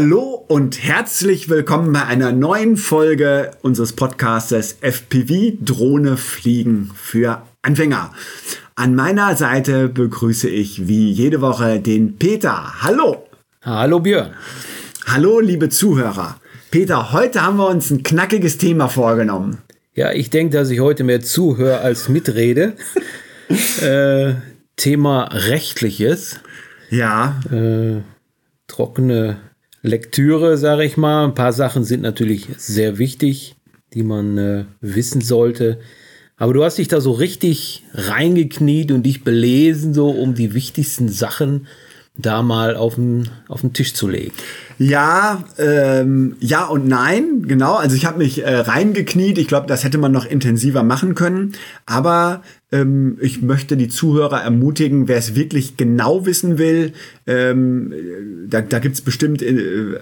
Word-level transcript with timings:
Hallo 0.00 0.44
und 0.46 0.80
herzlich 0.84 1.48
willkommen 1.48 1.92
bei 1.92 2.04
einer 2.04 2.30
neuen 2.30 2.76
Folge 2.76 3.50
unseres 3.62 3.94
Podcastes 3.94 4.78
FPV 4.80 5.56
Drohne 5.60 6.16
fliegen 6.16 6.92
für 6.94 7.42
Anfänger. 7.62 8.12
An 8.76 8.94
meiner 8.94 9.34
Seite 9.34 9.88
begrüße 9.88 10.48
ich 10.48 10.86
wie 10.86 11.10
jede 11.10 11.40
Woche 11.40 11.80
den 11.80 12.16
Peter. 12.16 12.80
Hallo. 12.80 13.26
Hallo 13.62 13.98
Björn. 13.98 14.34
Hallo 15.04 15.40
liebe 15.40 15.68
Zuhörer. 15.68 16.36
Peter, 16.70 17.10
heute 17.10 17.42
haben 17.42 17.56
wir 17.56 17.68
uns 17.68 17.90
ein 17.90 18.04
knackiges 18.04 18.56
Thema 18.56 18.86
vorgenommen. 18.86 19.58
Ja, 19.96 20.12
ich 20.12 20.30
denke, 20.30 20.56
dass 20.56 20.70
ich 20.70 20.78
heute 20.78 21.02
mehr 21.02 21.22
zuhöre 21.22 21.80
als 21.80 22.08
mitrede. 22.08 22.74
äh, 23.82 24.34
Thema 24.76 25.24
Rechtliches. 25.24 26.38
Ja. 26.88 27.40
Äh, 27.50 28.02
trockene 28.68 29.38
Lektüre, 29.88 30.56
sage 30.56 30.84
ich 30.84 30.96
mal. 30.96 31.24
Ein 31.24 31.34
paar 31.34 31.52
Sachen 31.52 31.84
sind 31.84 32.02
natürlich 32.02 32.46
sehr 32.56 32.98
wichtig, 32.98 33.56
die 33.94 34.02
man 34.02 34.38
äh, 34.38 34.64
wissen 34.80 35.20
sollte. 35.20 35.78
Aber 36.36 36.52
du 36.52 36.62
hast 36.62 36.78
dich 36.78 36.88
da 36.88 37.00
so 37.00 37.12
richtig 37.12 37.84
reingekniet 37.94 38.92
und 38.92 39.02
dich 39.02 39.24
belesen, 39.24 39.94
so 39.94 40.10
um 40.10 40.34
die 40.34 40.54
wichtigsten 40.54 41.08
Sachen 41.08 41.66
da 42.18 42.42
mal 42.42 42.76
auf 42.76 42.96
den, 42.96 43.30
auf 43.46 43.60
den 43.62 43.72
Tisch 43.72 43.94
zu 43.94 44.08
legen. 44.08 44.32
Ja, 44.78 45.44
ähm, 45.58 46.36
ja 46.40 46.66
und 46.66 46.86
nein, 46.86 47.42
genau. 47.46 47.74
Also 47.74 47.96
ich 47.96 48.06
habe 48.06 48.18
mich 48.18 48.44
äh, 48.44 48.54
reingekniet. 48.54 49.38
Ich 49.38 49.48
glaube, 49.48 49.66
das 49.66 49.84
hätte 49.84 49.98
man 49.98 50.12
noch 50.12 50.26
intensiver 50.26 50.82
machen 50.82 51.14
können. 51.14 51.54
Aber 51.86 52.42
ähm, 52.70 53.16
ich 53.20 53.40
möchte 53.40 53.76
die 53.76 53.88
Zuhörer 53.88 54.42
ermutigen, 54.42 55.08
wer 55.08 55.16
es 55.16 55.34
wirklich 55.34 55.76
genau 55.76 56.26
wissen 56.26 56.58
will, 56.58 56.92
ähm, 57.26 57.94
da, 58.46 58.60
da 58.60 58.78
gibt 58.78 58.94
es 58.94 59.00
bestimmt 59.00 59.42
äh, 59.42 59.50
äh, 59.50 59.96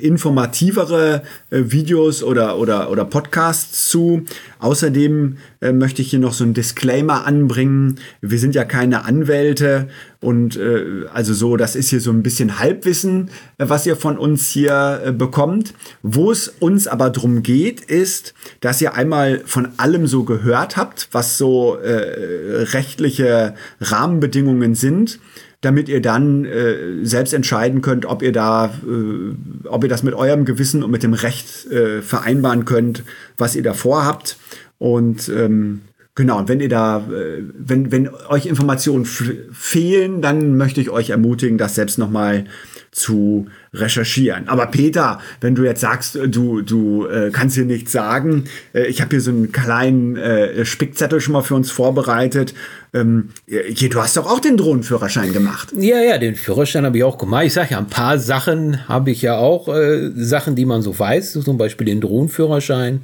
informativere 0.00 1.22
äh, 1.50 1.62
Videos 1.66 2.22
oder, 2.22 2.58
oder, 2.58 2.90
oder 2.90 3.04
Podcasts 3.04 3.88
zu. 3.88 4.22
Außerdem 4.58 5.38
äh, 5.60 5.72
möchte 5.72 6.02
ich 6.02 6.10
hier 6.10 6.18
noch 6.18 6.34
so 6.34 6.44
ein 6.44 6.54
Disclaimer 6.54 7.26
anbringen. 7.26 7.96
Wir 8.20 8.38
sind 8.38 8.54
ja 8.54 8.64
keine 8.64 9.04
Anwälte 9.06 9.88
und 10.24 10.56
äh, 10.56 11.06
also 11.12 11.34
so, 11.34 11.56
das 11.56 11.76
ist 11.76 11.90
hier 11.90 12.00
so 12.00 12.10
ein 12.10 12.22
bisschen 12.22 12.58
Halbwissen, 12.58 13.30
äh, 13.58 13.68
was 13.68 13.86
ihr 13.86 13.96
von 13.96 14.18
uns 14.18 14.48
hier 14.48 15.14
bekommt. 15.16 15.74
Wo 16.02 16.32
es 16.32 16.48
uns 16.48 16.86
aber 16.86 17.10
drum 17.10 17.42
geht, 17.42 17.82
ist, 17.82 18.34
dass 18.60 18.80
ihr 18.80 18.94
einmal 18.94 19.42
von 19.44 19.68
allem 19.76 20.06
so 20.06 20.24
gehört 20.24 20.76
habt, 20.76 21.08
was 21.12 21.36
so 21.36 21.76
äh, 21.76 22.62
rechtliche 22.72 23.54
Rahmenbedingungen 23.80 24.74
sind, 24.74 25.20
damit 25.60 25.88
ihr 25.88 26.00
dann 26.00 26.44
äh, 26.44 27.04
selbst 27.04 27.32
entscheiden 27.32 27.80
könnt, 27.80 28.06
ob 28.06 28.22
ihr 28.22 28.32
da, 28.32 28.66
äh, 28.66 29.68
ob 29.68 29.82
ihr 29.82 29.90
das 29.90 30.02
mit 30.02 30.14
eurem 30.14 30.44
Gewissen 30.44 30.82
und 30.82 30.90
mit 30.90 31.02
dem 31.02 31.14
Recht 31.14 31.66
äh, 31.70 32.02
vereinbaren 32.02 32.64
könnt, 32.64 33.02
was 33.38 33.56
ihr 33.56 33.62
da 33.62 33.74
vorhabt. 33.74 34.36
Und 34.78 35.28
ähm, 35.28 35.82
Genau, 36.16 36.38
und 36.38 36.48
wenn 36.48 36.60
ihr 36.60 36.68
da, 36.68 36.98
äh, 36.98 37.42
wenn, 37.58 37.90
wenn 37.90 38.08
euch 38.28 38.46
Informationen 38.46 39.04
fehlen, 39.04 40.22
dann 40.22 40.56
möchte 40.56 40.80
ich 40.80 40.88
euch 40.90 41.10
ermutigen, 41.10 41.58
das 41.58 41.74
selbst 41.74 41.98
nochmal 41.98 42.44
zu 42.92 43.48
recherchieren. 43.72 44.48
Aber 44.48 44.66
Peter, 44.66 45.18
wenn 45.40 45.56
du 45.56 45.64
jetzt 45.64 45.80
sagst, 45.80 46.16
du, 46.28 46.62
du 46.62 47.06
äh, 47.06 47.30
kannst 47.32 47.56
hier 47.56 47.64
nichts 47.64 47.90
sagen, 47.90 48.44
äh, 48.72 48.86
ich 48.86 49.00
habe 49.00 49.10
hier 49.10 49.20
so 49.20 49.32
einen 49.32 49.50
kleinen 49.50 50.16
äh, 50.16 50.64
Spickzettel 50.64 51.20
schon 51.20 51.32
mal 51.32 51.42
für 51.42 51.56
uns 51.56 51.72
vorbereitet. 51.72 52.54
Ähm, 52.92 53.30
hier, 53.46 53.90
du 53.90 54.00
hast 54.00 54.16
doch 54.16 54.30
auch 54.30 54.38
den 54.38 54.56
Drohnenführerschein 54.56 55.32
gemacht. 55.32 55.72
Ja, 55.76 56.00
ja, 56.00 56.18
den 56.18 56.36
Führerschein 56.36 56.86
habe 56.86 56.96
ich 56.96 57.02
auch 57.02 57.18
gemacht. 57.18 57.46
Ich 57.46 57.54
sage 57.54 57.72
ja, 57.72 57.78
ein 57.78 57.88
paar 57.88 58.20
Sachen 58.20 58.88
habe 58.88 59.10
ich 59.10 59.20
ja 59.20 59.36
auch, 59.36 59.66
äh, 59.66 60.12
Sachen, 60.14 60.54
die 60.54 60.64
man 60.64 60.80
so 60.80 60.96
weiß, 60.96 61.32
zum 61.32 61.58
Beispiel 61.58 61.86
den 61.86 62.00
Drohnenführerschein. 62.00 63.00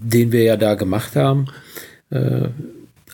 Den 0.00 0.32
wir 0.32 0.42
ja 0.42 0.56
da 0.56 0.74
gemacht 0.74 1.16
haben. 1.16 1.46
Äh, 2.10 2.48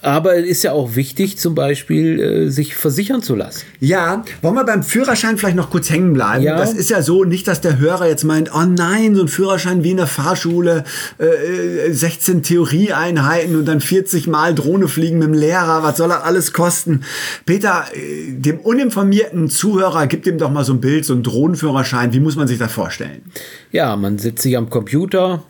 aber 0.03 0.37
es 0.37 0.47
ist 0.47 0.65
ja 0.65 0.72
auch 0.72 0.97
wichtig, 0.97 1.38
zum 1.38 1.54
Beispiel 1.54 2.19
äh, 2.20 2.48
sich 2.50 2.75
versichern 2.75 3.22
zu 3.22 3.37
lassen. 3.37 3.62
Ja, 3.78 4.25
wollen 4.43 4.56
wir 4.56 4.65
beim 4.65 4.82
Führerschein 4.82 5.38
vielleicht 5.38 5.56
noch 5.56 5.70
kurz 5.70 5.91
hängen 5.91 6.12
bleiben? 6.12 6.43
Ja. 6.43 6.56
Das 6.56 6.75
ist 6.75 6.91
ja 6.91 7.03
so, 7.03 7.22
nicht, 7.22 7.47
dass 7.47 7.60
der 7.60 7.78
Hörer 7.78 8.09
jetzt 8.09 8.25
meint, 8.25 8.50
oh 8.53 8.65
nein, 8.65 9.15
so 9.15 9.22
ein 9.22 9.28
Führerschein 9.28 9.84
wie 9.84 9.93
in 9.93 9.98
der 9.98 10.09
Fahrschule, 10.09 10.82
äh, 11.19 11.93
16 11.93 12.38
äh, 12.38 12.43
Theorieeinheiten 12.43 13.54
und 13.54 13.64
dann 13.64 13.81
40 13.81 14.26
Mal 14.26 14.56
Drohne 14.56 14.88
fliegen 14.88 15.19
mit 15.19 15.28
dem 15.28 15.34
Lehrer, 15.34 15.84
was 15.84 15.99
soll 15.99 16.09
das 16.09 16.22
alles 16.22 16.53
kosten? 16.53 17.03
Peter, 17.47 17.84
dem 18.28 18.59
uninformierten 18.59 19.49
Zuhörer, 19.50 20.09
gib 20.09 20.26
ihm 20.26 20.38
doch 20.38 20.50
mal 20.50 20.64
so 20.64 20.72
ein 20.72 20.81
Bild, 20.81 21.04
so 21.04 21.14
ein 21.14 21.22
Drohnenführerschein, 21.22 22.12
wie 22.12 22.20
muss 22.20 22.34
man 22.34 22.49
sich 22.49 22.59
das 22.59 22.72
vorstellen? 22.72 23.22
Ja, 23.70 23.94
man 23.94 24.19
sitzt 24.19 24.43
sich 24.43 24.56
am 24.56 24.69
Computer, 24.69 25.44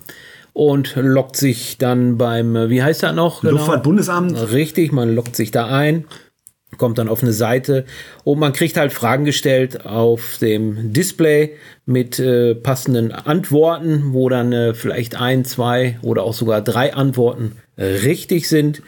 und 0.52 0.96
lockt 0.96 1.36
sich 1.36 1.78
dann 1.78 2.18
beim, 2.18 2.56
äh, 2.56 2.70
wie 2.70 2.82
heißt 2.82 3.02
das 3.02 3.14
noch? 3.14 3.40
Genau? 3.40 3.54
Luftfahrtbundesamt. 3.54 4.52
Richtig, 4.52 4.92
man 4.92 5.14
lockt 5.14 5.36
sich 5.36 5.50
da 5.50 5.66
ein, 5.66 6.04
kommt 6.78 6.98
dann 6.98 7.08
auf 7.08 7.22
eine 7.22 7.32
Seite 7.32 7.84
und 8.24 8.38
man 8.38 8.52
kriegt 8.52 8.76
halt 8.76 8.92
Fragen 8.92 9.24
gestellt 9.24 9.86
auf 9.86 10.38
dem 10.40 10.92
Display 10.92 11.56
mit 11.86 12.18
äh, 12.18 12.54
passenden 12.54 13.12
Antworten, 13.12 14.12
wo 14.12 14.28
dann 14.28 14.52
äh, 14.52 14.74
vielleicht 14.74 15.20
ein, 15.20 15.44
zwei 15.44 15.98
oder 16.02 16.24
auch 16.24 16.34
sogar 16.34 16.60
drei 16.60 16.94
Antworten 16.94 17.56
äh, 17.76 17.84
richtig 17.84 18.48
sind. 18.48 18.82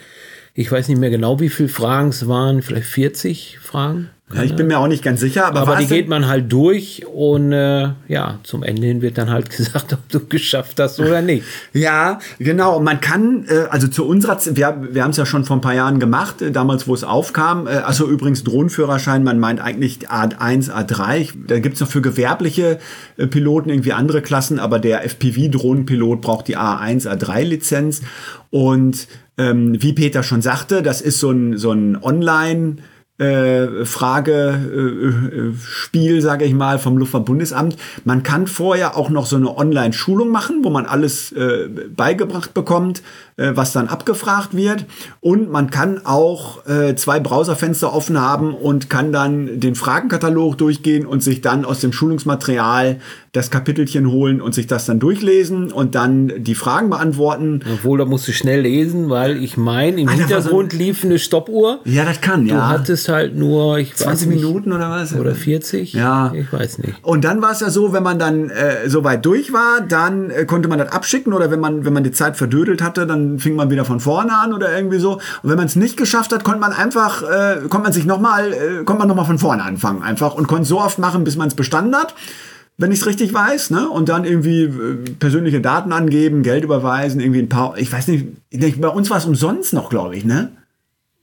Ich 0.56 0.70
weiß 0.70 0.88
nicht 0.88 0.98
mehr 0.98 1.10
genau, 1.10 1.40
wie 1.40 1.48
viele 1.48 1.68
Fragen 1.68 2.10
es 2.10 2.28
waren, 2.28 2.62
vielleicht 2.62 2.86
40 2.86 3.58
Fragen. 3.60 4.10
Ja, 4.32 4.42
ich 4.42 4.56
bin 4.56 4.68
mir 4.68 4.78
auch 4.78 4.86
nicht 4.88 5.04
ganz 5.04 5.20
sicher, 5.20 5.46
aber, 5.46 5.60
aber 5.60 5.76
die 5.76 5.86
geht 5.86 6.08
man 6.08 6.26
halt 6.26 6.50
durch 6.50 7.04
und 7.06 7.52
äh, 7.52 7.90
ja, 8.08 8.38
zum 8.42 8.62
Ende 8.62 8.86
hin 8.86 9.02
wird 9.02 9.18
dann 9.18 9.30
halt 9.30 9.50
gesagt, 9.56 9.92
ob 9.92 10.08
du 10.08 10.26
geschafft 10.26 10.80
hast 10.80 10.98
oder 10.98 11.22
nicht. 11.22 11.44
ja, 11.72 12.18
genau. 12.38 12.80
Man 12.80 13.00
kann, 13.00 13.44
äh, 13.48 13.66
also 13.68 13.86
zu 13.86 14.06
unserer, 14.06 14.38
Z 14.38 14.56
wir, 14.56 14.88
wir 14.92 15.04
haben 15.04 15.10
es 15.10 15.18
ja 15.18 15.26
schon 15.26 15.44
vor 15.44 15.56
ein 15.56 15.60
paar 15.60 15.74
Jahren 15.74 16.00
gemacht, 16.00 16.40
äh, 16.40 16.50
damals, 16.50 16.88
wo 16.88 16.94
es 16.94 17.04
aufkam. 17.04 17.66
Äh, 17.66 17.70
also 17.70 18.08
übrigens 18.08 18.44
Drohnenführerschein, 18.44 19.24
man 19.24 19.38
meint 19.38 19.60
eigentlich 19.60 20.08
A1, 20.08 20.70
A3. 20.70 21.32
Da 21.46 21.58
gibt's 21.58 21.80
noch 21.80 21.88
für 21.88 22.00
gewerbliche 22.00 22.78
äh, 23.18 23.26
Piloten 23.26 23.68
irgendwie 23.68 23.92
andere 23.92 24.22
Klassen, 24.22 24.58
aber 24.58 24.78
der 24.78 25.04
FPV-Drohnenpilot 25.04 26.22
braucht 26.22 26.48
die 26.48 26.56
A1, 26.56 27.06
A3-Lizenz. 27.06 28.00
Und 28.50 29.08
ähm, 29.38 29.80
wie 29.82 29.92
Peter 29.92 30.22
schon 30.22 30.42
sagte, 30.42 30.82
das 30.82 31.00
ist 31.00 31.20
so 31.20 31.30
ein, 31.30 31.56
so 31.56 31.72
ein 31.72 32.02
Online- 32.02 32.76
äh, 33.16 33.84
Fragespiel, 33.84 34.66
äh, 36.16 36.20
sage 36.20 36.44
ich 36.44 36.52
mal, 36.52 36.80
vom 36.80 36.98
Luftfahrtbundesamt. 36.98 37.76
Man 38.04 38.24
kann 38.24 38.48
vorher 38.48 38.96
auch 38.96 39.08
noch 39.08 39.26
so 39.26 39.36
eine 39.36 39.56
Online-Schulung 39.56 40.30
machen, 40.30 40.64
wo 40.64 40.70
man 40.70 40.84
alles 40.86 41.30
äh, 41.30 41.68
beigebracht 41.94 42.54
bekommt, 42.54 43.02
äh, 43.36 43.52
was 43.54 43.70
dann 43.72 43.86
abgefragt 43.86 44.56
wird. 44.56 44.86
Und 45.20 45.48
man 45.48 45.70
kann 45.70 46.04
auch 46.04 46.66
äh, 46.66 46.96
zwei 46.96 47.20
Browserfenster 47.20 47.92
offen 47.92 48.20
haben 48.20 48.52
und 48.52 48.90
kann 48.90 49.12
dann 49.12 49.60
den 49.60 49.76
Fragenkatalog 49.76 50.58
durchgehen 50.58 51.06
und 51.06 51.22
sich 51.22 51.40
dann 51.40 51.64
aus 51.64 51.78
dem 51.78 51.92
Schulungsmaterial 51.92 52.98
das 53.34 53.50
Kapitelchen 53.50 54.08
holen 54.08 54.40
und 54.40 54.54
sich 54.54 54.68
das 54.68 54.86
dann 54.86 55.00
durchlesen 55.00 55.72
und 55.72 55.96
dann 55.96 56.32
die 56.38 56.54
Fragen 56.54 56.88
beantworten. 56.88 57.62
Obwohl, 57.74 57.98
da 57.98 58.04
musst 58.04 58.28
du 58.28 58.32
schnell 58.32 58.60
lesen, 58.60 59.10
weil 59.10 59.42
ich 59.42 59.56
meine, 59.56 60.00
im 60.00 60.08
Alter, 60.08 60.20
Hintergrund 60.20 60.70
so 60.70 60.78
lief 60.78 61.04
eine 61.04 61.18
Stoppuhr. 61.18 61.80
Ja, 61.84 62.04
das 62.04 62.20
kann, 62.20 62.46
ja. 62.46 62.54
Du 62.54 62.68
hattest 62.68 63.08
halt 63.08 63.34
nur, 63.34 63.78
ich 63.78 63.96
20 63.96 64.28
nicht, 64.28 64.36
Minuten 64.36 64.72
oder 64.72 64.88
was? 64.88 65.16
Oder 65.16 65.34
40? 65.34 65.94
Ja. 65.94 66.32
Ich 66.32 66.52
weiß 66.52 66.78
nicht. 66.78 66.94
Und 67.02 67.24
dann 67.24 67.42
war 67.42 67.50
es 67.50 67.58
ja 67.58 67.70
so, 67.70 67.92
wenn 67.92 68.04
man 68.04 68.20
dann 68.20 68.50
äh, 68.50 68.88
so 68.88 69.02
weit 69.02 69.26
durch 69.26 69.52
war, 69.52 69.80
dann 69.80 70.30
äh, 70.30 70.44
konnte 70.44 70.68
man 70.68 70.78
das 70.78 70.92
abschicken 70.92 71.32
oder 71.32 71.50
wenn 71.50 71.58
man, 71.58 71.84
wenn 71.84 71.92
man 71.92 72.04
die 72.04 72.12
Zeit 72.12 72.36
verdödelt 72.36 72.82
hatte, 72.82 73.04
dann 73.04 73.40
fing 73.40 73.56
man 73.56 73.68
wieder 73.68 73.84
von 73.84 73.98
vorne 73.98 74.32
an 74.32 74.52
oder 74.52 74.76
irgendwie 74.76 75.00
so. 75.00 75.14
Und 75.14 75.50
wenn 75.50 75.56
man 75.56 75.66
es 75.66 75.74
nicht 75.74 75.96
geschafft 75.96 76.32
hat, 76.32 76.44
konnte 76.44 76.60
man 76.60 76.72
einfach, 76.72 77.24
äh, 77.24 77.62
konnte 77.62 77.82
man 77.82 77.92
sich 77.92 78.04
nochmal, 78.04 78.52
äh, 78.52 78.84
konnte 78.84 79.00
man 79.00 79.08
nochmal 79.08 79.26
von 79.26 79.40
vorne 79.40 79.64
anfangen 79.64 80.04
einfach 80.04 80.36
und 80.36 80.46
konnte 80.46 80.66
so 80.66 80.80
oft 80.80 81.00
machen, 81.00 81.24
bis 81.24 81.34
man 81.34 81.48
es 81.48 81.54
bestanden 81.54 81.96
hat 81.96 82.14
wenn 82.76 82.90
ich 82.90 83.00
es 83.00 83.06
richtig 83.06 83.32
weiß, 83.32 83.70
ne? 83.70 83.88
Und 83.88 84.08
dann 84.08 84.24
irgendwie 84.24 84.62
äh, 84.64 84.96
persönliche 85.18 85.60
Daten 85.60 85.92
angeben, 85.92 86.42
Geld 86.42 86.64
überweisen, 86.64 87.20
irgendwie 87.20 87.40
ein 87.40 87.48
paar, 87.48 87.78
ich 87.78 87.92
weiß 87.92 88.08
nicht, 88.08 88.26
bei 88.80 88.88
uns 88.88 89.10
war 89.10 89.18
es 89.18 89.26
umsonst 89.26 89.72
noch, 89.72 89.90
glaube 89.90 90.16
ich, 90.16 90.24
ne? 90.24 90.50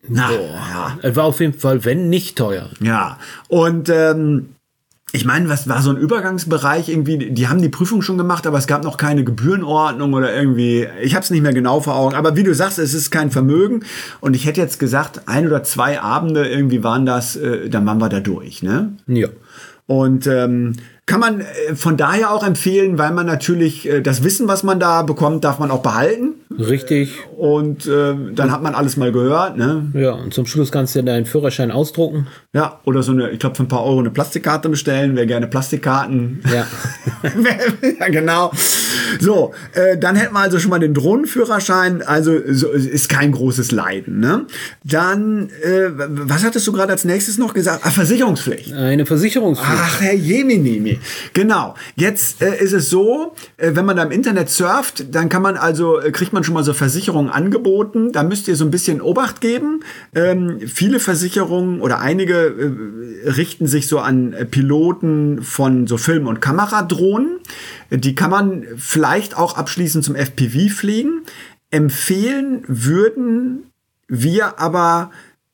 Na, 0.07 0.29
Boah. 0.29 0.37
ja. 0.37 0.97
Es 1.01 1.15
war 1.15 1.25
auf 1.25 1.39
jeden 1.39 1.53
Fall, 1.53 1.85
wenn 1.85 2.09
nicht 2.09 2.37
teuer. 2.37 2.69
Ja. 2.79 3.19
Und 3.49 3.89
ähm, 3.89 4.49
ich 5.13 5.25
meine, 5.25 5.49
was 5.49 5.67
war 5.67 5.81
so 5.81 5.89
ein 5.89 5.97
Übergangsbereich 5.97 6.87
irgendwie? 6.87 7.31
Die 7.31 7.47
haben 7.49 7.61
die 7.61 7.69
Prüfung 7.69 8.01
schon 8.01 8.17
gemacht, 8.17 8.47
aber 8.47 8.57
es 8.57 8.65
gab 8.65 8.83
noch 8.83 8.95
keine 8.95 9.25
Gebührenordnung 9.25 10.13
oder 10.13 10.33
irgendwie. 10.33 10.87
Ich 11.01 11.15
habe 11.15 11.23
es 11.23 11.29
nicht 11.31 11.41
mehr 11.41 11.53
genau 11.53 11.81
vor 11.81 11.95
Augen. 11.95 12.15
Aber 12.15 12.37
wie 12.37 12.43
du 12.43 12.55
sagst, 12.55 12.79
es 12.79 12.93
ist 12.93 13.11
kein 13.11 13.29
Vermögen. 13.29 13.83
Und 14.21 14.35
ich 14.35 14.45
hätte 14.45 14.61
jetzt 14.61 14.79
gesagt, 14.79 15.27
ein 15.27 15.45
oder 15.45 15.63
zwei 15.63 16.01
Abende 16.01 16.47
irgendwie 16.47 16.83
waren 16.83 17.05
das, 17.05 17.35
äh, 17.35 17.69
dann 17.69 17.85
waren 17.85 17.97
wir 17.97 18.07
da 18.07 18.21
durch, 18.21 18.63
ne? 18.63 18.93
Ja. 19.07 19.27
Und 19.85 20.27
ähm, 20.27 20.75
kann 21.11 21.19
man 21.19 21.41
äh, 21.41 21.75
von 21.75 21.97
daher 21.97 22.31
auch 22.31 22.41
empfehlen, 22.41 22.97
weil 22.97 23.11
man 23.11 23.25
natürlich 23.25 23.85
äh, 23.85 24.01
das 24.01 24.23
Wissen, 24.23 24.47
was 24.47 24.63
man 24.63 24.79
da 24.79 25.01
bekommt, 25.01 25.43
darf 25.43 25.59
man 25.59 25.69
auch 25.69 25.81
behalten. 25.81 26.35
Richtig. 26.59 27.19
Und 27.37 27.87
äh, 27.87 28.13
dann 28.33 28.51
hat 28.51 28.61
man 28.61 28.75
alles 28.75 28.97
mal 28.97 29.11
gehört. 29.11 29.57
Ne? 29.57 29.91
Ja, 29.93 30.11
und 30.11 30.33
zum 30.33 30.45
Schluss 30.45 30.71
kannst 30.71 30.95
du 30.95 31.03
deinen 31.03 31.25
Führerschein 31.25 31.71
ausdrucken. 31.71 32.27
Ja, 32.53 32.79
oder 32.85 33.03
so 33.03 33.11
eine, 33.11 33.29
ich 33.31 33.39
glaube, 33.39 33.55
für 33.55 33.63
ein 33.63 33.67
paar 33.67 33.83
Euro 33.83 33.99
eine 33.99 34.11
Plastikkarte 34.11 34.69
bestellen. 34.69 35.15
Wer 35.15 35.25
gerne 35.25 35.47
Plastikkarten. 35.47 36.41
Ja. 36.53 36.67
ja, 37.99 38.07
genau. 38.09 38.51
So, 39.19 39.53
äh, 39.73 39.97
dann 39.97 40.15
hätten 40.15 40.33
wir 40.33 40.39
also 40.39 40.59
schon 40.59 40.69
mal 40.69 40.79
den 40.79 40.93
Drohnenführerschein. 40.93 42.01
Also 42.01 42.37
so, 42.49 42.69
ist 42.69 43.09
kein 43.09 43.31
großes 43.31 43.71
Leiden. 43.71 44.19
Ne? 44.19 44.45
Dann, 44.83 45.49
äh, 45.63 45.89
was 45.95 46.43
hattest 46.43 46.67
du 46.67 46.71
gerade 46.71 46.91
als 46.91 47.05
nächstes 47.05 47.37
noch 47.37 47.53
gesagt? 47.53 47.81
Ah, 47.83 47.89
Versicherungspflicht. 47.91 48.73
Eine 48.73 49.05
Versicherungspflicht. 49.05 49.81
Ach, 49.81 50.01
Herr 50.01 50.13
Jeminimi. 50.13 50.99
Genau. 51.33 51.75
Jetzt 51.95 52.41
äh, 52.41 52.61
ist 52.61 52.73
es 52.73 52.89
so, 52.89 53.33
äh, 53.57 53.71
wenn 53.73 53.85
man 53.85 53.97
da 53.97 54.03
im 54.03 54.11
Internet 54.11 54.49
surft, 54.49 55.13
dann 55.13 55.29
kann 55.29 55.41
man 55.41 55.57
also, 55.57 55.99
äh, 55.99 56.11
kriegt 56.11 56.33
man 56.33 56.40
schon 56.43 56.53
mal 56.53 56.63
so 56.63 56.73
Versicherungen 56.73 57.31
angeboten. 57.31 58.11
Da 58.11 58.23
müsst 58.23 58.47
ihr 58.47 58.55
so 58.55 58.65
ein 58.65 58.71
bisschen 58.71 59.01
Obacht 59.01 59.41
geben. 59.41 59.81
Ähm, 60.13 60.59
viele 60.67 60.99
Versicherungen 60.99 61.81
oder 61.81 61.99
einige 61.99 62.33
äh, 63.25 63.29
richten 63.29 63.67
sich 63.67 63.87
so 63.87 63.99
an 63.99 64.33
äh, 64.33 64.45
Piloten 64.45 65.41
von 65.41 65.87
so 65.87 65.97
Film- 65.97 66.27
und 66.27 66.41
Kameradrohnen. 66.41 67.39
Die 67.89 68.15
kann 68.15 68.31
man 68.31 68.63
vielleicht 68.77 69.37
auch 69.37 69.57
abschließend 69.57 70.03
zum 70.03 70.15
FPV 70.15 70.73
fliegen. 70.73 71.21
Empfehlen 71.69 72.63
würden 72.67 73.63
wir 74.07 74.59
aber 74.59 75.11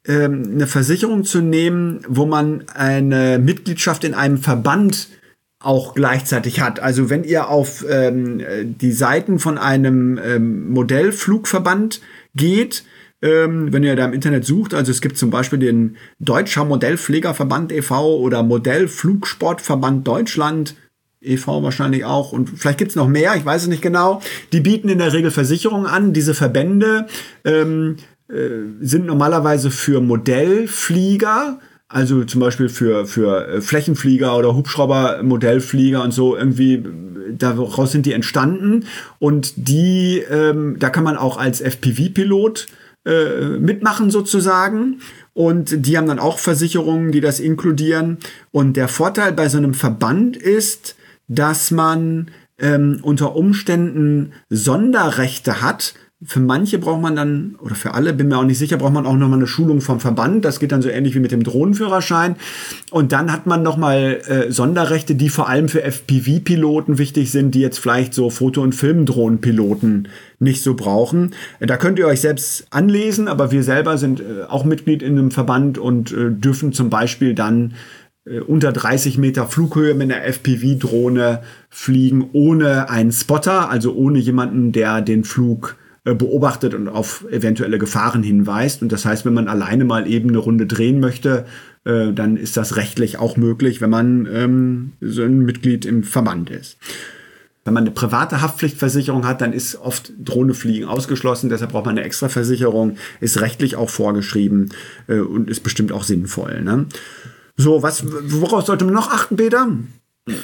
ähm, 0.07 0.43
eine 0.53 0.67
Versicherung 0.67 1.25
zu 1.25 1.41
nehmen, 1.41 2.01
wo 2.07 2.25
man 2.25 2.63
eine 2.73 3.39
Mitgliedschaft 3.39 4.03
in 4.03 4.13
einem 4.13 4.37
Verband 4.37 5.09
auch 5.59 5.95
gleichzeitig 5.95 6.59
hat. 6.61 6.79
Also 6.79 7.09
wenn 7.09 7.23
ihr 7.23 7.49
auf 7.49 7.83
ähm, 7.89 8.41
die 8.63 8.91
Seiten 8.91 9.39
von 9.39 9.57
einem 9.57 10.19
ähm, 10.23 10.69
Modellflugverband 10.69 12.01
geht, 12.35 12.83
ähm, 13.21 13.73
wenn 13.73 13.83
ihr 13.83 13.95
da 13.95 14.05
im 14.05 14.13
Internet 14.13 14.45
sucht, 14.45 14.75
also 14.75 14.91
es 14.91 15.01
gibt 15.01 15.17
zum 15.17 15.31
Beispiel 15.31 15.57
den 15.57 15.97
Deutscher 16.19 16.63
Modellpflegerverband 16.65 17.71
e.V. 17.71 18.17
oder 18.17 18.43
Modellflugsportverband 18.43 20.07
Deutschland, 20.07 20.75
e.V. 21.21 21.63
wahrscheinlich 21.63 22.05
auch 22.05 22.31
und 22.31 22.49
vielleicht 22.49 22.77
gibt's 22.77 22.95
noch 22.95 23.07
mehr, 23.07 23.35
ich 23.35 23.45
weiß 23.45 23.63
es 23.63 23.67
nicht 23.67 23.81
genau. 23.81 24.21
Die 24.53 24.59
bieten 24.59 24.89
in 24.89 24.99
der 24.99 25.13
Regel 25.13 25.31
Versicherungen 25.31 25.87
an. 25.87 26.13
Diese 26.13 26.35
Verbände 26.35 27.07
ähm, 27.43 27.95
äh, 28.29 28.49
sind 28.81 29.07
normalerweise 29.07 29.71
für 29.71 29.99
Modellflieger, 30.01 31.59
also 31.89 32.23
zum 32.25 32.41
Beispiel 32.41 32.69
für, 32.69 33.05
für 33.05 33.47
äh, 33.47 33.61
Flächenflieger 33.61 34.37
oder 34.37 34.55
Hubschrauber, 34.55 35.23
Modellflieger 35.23 36.03
und 36.03 36.11
so 36.11 36.35
irgendwie, 36.35 36.83
daraus 37.31 37.91
sind 37.91 38.05
die 38.05 38.13
entstanden. 38.13 38.85
Und 39.19 39.53
die, 39.55 40.19
ähm, 40.29 40.77
da 40.79 40.89
kann 40.89 41.03
man 41.03 41.17
auch 41.17 41.37
als 41.37 41.61
FPV-Pilot 41.61 42.67
äh, 43.05 43.57
mitmachen 43.57 44.11
sozusagen. 44.11 44.99
Und 45.33 45.85
die 45.85 45.97
haben 45.97 46.07
dann 46.07 46.19
auch 46.19 46.39
Versicherungen, 46.39 47.11
die 47.11 47.21
das 47.21 47.39
inkludieren. 47.39 48.17
Und 48.51 48.75
der 48.75 48.87
Vorteil 48.87 49.31
bei 49.31 49.47
so 49.47 49.57
einem 49.57 49.73
Verband 49.73 50.35
ist, 50.35 50.95
dass 51.29 51.71
man 51.71 52.31
ähm, 52.59 52.99
unter 53.01 53.35
Umständen 53.35 54.33
Sonderrechte 54.49 55.61
hat, 55.61 55.93
für 56.23 56.39
manche 56.39 56.79
braucht 56.79 57.01
man 57.01 57.15
dann, 57.15 57.55
oder 57.59 57.75
für 57.75 57.93
alle, 57.93 58.11
bin 58.11 58.29
mir 58.29 58.39
auch 58.39 58.43
nicht 58.43 58.57
sicher, 58.57 58.77
braucht 58.77 58.93
man 58.93 59.05
auch 59.05 59.13
nochmal 59.13 59.37
eine 59.37 59.45
Schulung 59.45 59.81
vom 59.81 59.99
Verband. 59.99 60.43
Das 60.45 60.59
geht 60.59 60.71
dann 60.71 60.81
so 60.81 60.89
ähnlich 60.89 61.13
wie 61.13 61.19
mit 61.19 61.31
dem 61.31 61.43
Drohnenführerschein. 61.43 62.37
Und 62.89 63.11
dann 63.11 63.31
hat 63.31 63.45
man 63.45 63.61
nochmal 63.61 64.21
äh, 64.25 64.51
Sonderrechte, 64.51 65.13
die 65.13 65.29
vor 65.29 65.47
allem 65.47 65.69
für 65.69 65.83
FPV-Piloten 65.83 66.97
wichtig 66.97 67.31
sind, 67.31 67.53
die 67.53 67.59
jetzt 67.59 67.77
vielleicht 67.77 68.15
so 68.15 68.31
Foto- 68.31 68.63
und 68.63 68.73
Filmdrohnenpiloten 68.73 70.07
nicht 70.39 70.63
so 70.63 70.73
brauchen. 70.73 71.35
Da 71.59 71.77
könnt 71.77 71.99
ihr 71.99 72.07
euch 72.07 72.21
selbst 72.21 72.65
anlesen, 72.71 73.27
aber 73.27 73.51
wir 73.51 73.61
selber 73.61 73.99
sind 73.99 74.19
äh, 74.19 74.43
auch 74.47 74.65
Mitglied 74.65 75.03
in 75.03 75.19
einem 75.19 75.29
Verband 75.29 75.77
und 75.77 76.11
äh, 76.13 76.31
dürfen 76.31 76.73
zum 76.73 76.89
Beispiel 76.89 77.35
dann 77.35 77.75
äh, 78.25 78.39
unter 78.39 78.71
30 78.71 79.19
Meter 79.19 79.45
Flughöhe 79.45 79.93
mit 79.93 80.11
einer 80.11 80.23
FPV-Drohne 80.23 81.43
fliegen, 81.69 82.29
ohne 82.33 82.89
einen 82.89 83.11
Spotter, 83.11 83.69
also 83.69 83.93
ohne 83.93 84.17
jemanden, 84.17 84.71
der 84.71 85.01
den 85.01 85.23
Flug 85.23 85.76
beobachtet 86.13 86.73
und 86.73 86.87
auf 86.87 87.25
eventuelle 87.29 87.79
Gefahren 87.79 88.23
hinweist. 88.23 88.81
Und 88.81 88.91
das 88.91 89.05
heißt, 89.05 89.25
wenn 89.25 89.33
man 89.33 89.47
alleine 89.47 89.85
mal 89.85 90.07
eben 90.07 90.29
eine 90.29 90.37
Runde 90.37 90.65
drehen 90.65 90.99
möchte, 90.99 91.45
äh, 91.83 92.13
dann 92.13 92.37
ist 92.37 92.57
das 92.57 92.75
rechtlich 92.75 93.17
auch 93.17 93.37
möglich, 93.37 93.81
wenn 93.81 93.89
man 93.89 94.27
ähm, 94.31 94.93
so 95.01 95.23
ein 95.23 95.39
Mitglied 95.39 95.85
im 95.85 96.03
Verband 96.03 96.49
ist. 96.49 96.77
Wenn 97.65 97.73
man 97.73 97.83
eine 97.83 97.91
private 97.91 98.41
Haftpflichtversicherung 98.41 99.27
hat, 99.27 99.41
dann 99.41 99.51
ist 99.51 99.75
oft 99.75 100.13
Drohnefliegen 100.23 100.87
ausgeschlossen. 100.87 101.49
Deshalb 101.49 101.73
braucht 101.73 101.85
man 101.85 101.97
eine 101.97 102.05
Extraversicherung. 102.05 102.95
Ist 103.19 103.41
rechtlich 103.41 103.75
auch 103.75 103.89
vorgeschrieben 103.89 104.69
äh, 105.07 105.19
und 105.19 105.49
ist 105.49 105.63
bestimmt 105.63 105.91
auch 105.91 106.03
sinnvoll. 106.03 106.61
Ne? 106.61 106.85
So, 107.57 107.83
was, 107.83 108.05
worauf 108.05 108.65
sollte 108.65 108.85
man 108.85 108.93
noch 108.93 109.11
achten, 109.11 109.35
Peter? 109.35 109.67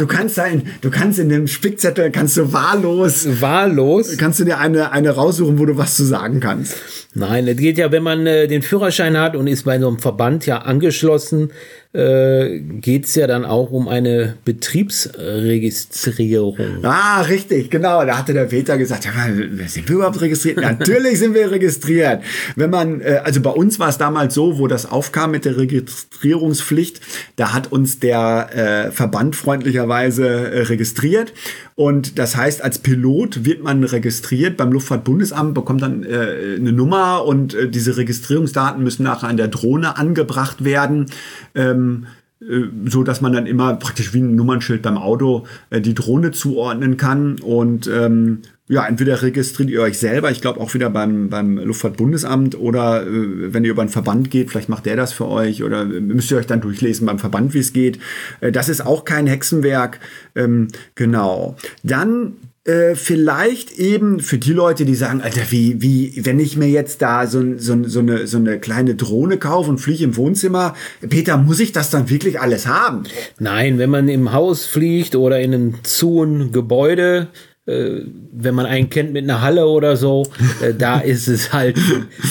Du 0.00 0.06
kannst 0.06 0.38
ein, 0.38 0.62
du 0.80 0.90
kannst 0.90 1.18
in 1.18 1.28
dem 1.28 1.46
Spickzettel 1.46 2.10
kannst 2.10 2.34
du 2.38 2.54
wahllos, 2.54 3.42
Wahllos? 3.42 4.16
kannst 4.16 4.40
du 4.40 4.44
dir 4.44 4.56
eine, 4.56 4.92
eine 4.92 5.10
raussuchen, 5.10 5.58
wo 5.58 5.66
du 5.66 5.76
was 5.76 5.94
zu 5.94 6.04
sagen 6.04 6.40
kannst. 6.40 6.74
Nein, 7.12 7.46
es 7.46 7.58
geht 7.58 7.76
ja, 7.76 7.92
wenn 7.92 8.02
man 8.02 8.26
äh, 8.26 8.48
den 8.48 8.62
Führerschein 8.62 9.18
hat 9.18 9.36
und 9.36 9.46
ist 9.46 9.64
bei 9.64 9.78
so 9.78 9.88
einem 9.88 9.98
Verband 9.98 10.46
ja 10.46 10.62
angeschlossen, 10.62 11.50
äh, 11.92 12.60
geht 12.60 13.06
es 13.06 13.16
ja 13.16 13.26
dann 13.26 13.44
auch 13.44 13.72
um 13.72 13.88
eine 13.88 14.36
Betriebsregistrierung. 14.44 16.84
Ah, 16.84 17.22
richtig, 17.22 17.68
genau. 17.68 18.04
Da 18.04 18.18
hatte 18.18 18.32
der 18.32 18.44
Peter 18.44 18.78
gesagt, 18.78 19.06
ja, 19.06 19.10
sind 19.66 19.88
wir 19.88 19.96
überhaupt 19.96 20.20
registriert? 20.20 20.56
Natürlich 20.60 21.18
sind 21.18 21.34
wir 21.34 21.50
registriert. 21.50 22.22
Wenn 22.54 22.70
man, 22.70 23.00
äh, 23.00 23.22
also 23.24 23.40
bei 23.40 23.50
uns 23.50 23.80
war 23.80 23.88
es 23.88 23.98
damals 23.98 24.34
so, 24.34 24.58
wo 24.58 24.68
das 24.68 24.86
aufkam 24.86 25.32
mit 25.32 25.44
der 25.44 25.56
Registrierungspflicht, 25.56 27.00
da 27.34 27.52
hat 27.52 27.72
uns 27.72 27.98
der 27.98 28.86
äh, 28.86 28.92
Verband 28.92 29.34
freundlicherweise 29.34 30.28
äh, 30.28 30.62
registriert. 30.62 31.32
Und 31.74 32.18
das 32.18 32.36
heißt, 32.36 32.62
als 32.62 32.78
Pilot 32.78 33.44
wird 33.44 33.62
man 33.62 33.84
registriert 33.84 34.56
beim 34.56 34.72
Luftfahrtbundesamt, 34.72 35.54
bekommt 35.54 35.82
dann 35.82 36.04
äh, 36.04 36.56
eine 36.56 36.72
Nummer 36.72 37.24
und 37.24 37.54
äh, 37.54 37.68
diese 37.68 37.96
Registrierungsdaten 37.96 38.82
müssen 38.82 39.04
nachher 39.04 39.28
an 39.28 39.36
der 39.36 39.48
Drohne 39.48 39.96
angebracht 39.96 40.64
werden. 40.64 41.06
Ähm, 41.54 42.06
äh, 42.40 42.64
so 42.86 43.02
dass 43.02 43.20
man 43.20 43.32
dann 43.32 43.46
immer 43.46 43.74
praktisch 43.74 44.14
wie 44.14 44.20
ein 44.20 44.34
Nummernschild 44.34 44.82
beim 44.82 44.98
Auto 44.98 45.46
äh, 45.70 45.80
die 45.80 45.94
Drohne 45.94 46.30
zuordnen 46.30 46.96
kann 46.96 47.38
und 47.40 47.86
ähm, 47.86 48.40
ja, 48.70 48.86
entweder 48.86 49.20
registriert 49.20 49.68
ihr 49.68 49.82
euch 49.82 49.98
selber, 49.98 50.30
ich 50.30 50.40
glaube 50.40 50.60
auch 50.60 50.74
wieder 50.74 50.90
beim, 50.90 51.28
beim 51.28 51.58
Luftfahrtbundesamt 51.58 52.56
oder 52.56 53.02
äh, 53.02 53.52
wenn 53.52 53.64
ihr 53.64 53.72
über 53.72 53.82
einen 53.82 53.90
Verband 53.90 54.30
geht, 54.30 54.48
vielleicht 54.48 54.68
macht 54.68 54.86
der 54.86 54.94
das 54.94 55.12
für 55.12 55.26
euch 55.26 55.64
oder 55.64 55.84
müsst 55.84 56.30
ihr 56.30 56.36
euch 56.36 56.46
dann 56.46 56.60
durchlesen 56.60 57.04
beim 57.04 57.18
Verband, 57.18 57.52
wie 57.52 57.58
es 57.58 57.72
geht. 57.72 57.98
Äh, 58.40 58.52
das 58.52 58.68
ist 58.68 58.86
auch 58.86 59.04
kein 59.04 59.26
Hexenwerk. 59.26 59.98
Ähm, 60.36 60.68
genau. 60.94 61.56
Dann 61.82 62.34
äh, 62.62 62.94
vielleicht 62.94 63.72
eben 63.72 64.20
für 64.20 64.38
die 64.38 64.52
Leute, 64.52 64.84
die 64.84 64.94
sagen, 64.94 65.20
Alter, 65.20 65.50
wie, 65.50 65.82
wie, 65.82 66.24
wenn 66.24 66.38
ich 66.38 66.56
mir 66.56 66.68
jetzt 66.68 67.02
da 67.02 67.26
so, 67.26 67.58
so, 67.58 67.82
so, 67.82 67.98
eine, 67.98 68.28
so 68.28 68.36
eine 68.36 68.60
kleine 68.60 68.94
Drohne 68.94 69.38
kaufe 69.38 69.68
und 69.68 69.78
fliege 69.78 70.04
im 70.04 70.16
Wohnzimmer, 70.16 70.74
Peter, 71.08 71.36
muss 71.38 71.58
ich 71.58 71.72
das 71.72 71.90
dann 71.90 72.08
wirklich 72.08 72.40
alles 72.40 72.68
haben? 72.68 73.02
Nein, 73.40 73.78
wenn 73.78 73.90
man 73.90 74.08
im 74.08 74.32
Haus 74.32 74.66
fliegt 74.66 75.16
oder 75.16 75.40
in 75.40 75.54
einem 75.54 75.74
zu 75.82 76.22
ein 76.22 76.52
Gebäude, 76.52 77.28
äh, 77.32 77.49
wenn 78.32 78.54
man 78.54 78.66
einen 78.66 78.90
kennt 78.90 79.12
mit 79.12 79.24
einer 79.24 79.42
Halle 79.42 79.66
oder 79.66 79.96
so, 79.96 80.24
äh, 80.62 80.74
da 80.74 81.00
ist 81.00 81.28
es 81.28 81.52
halt 81.52 81.78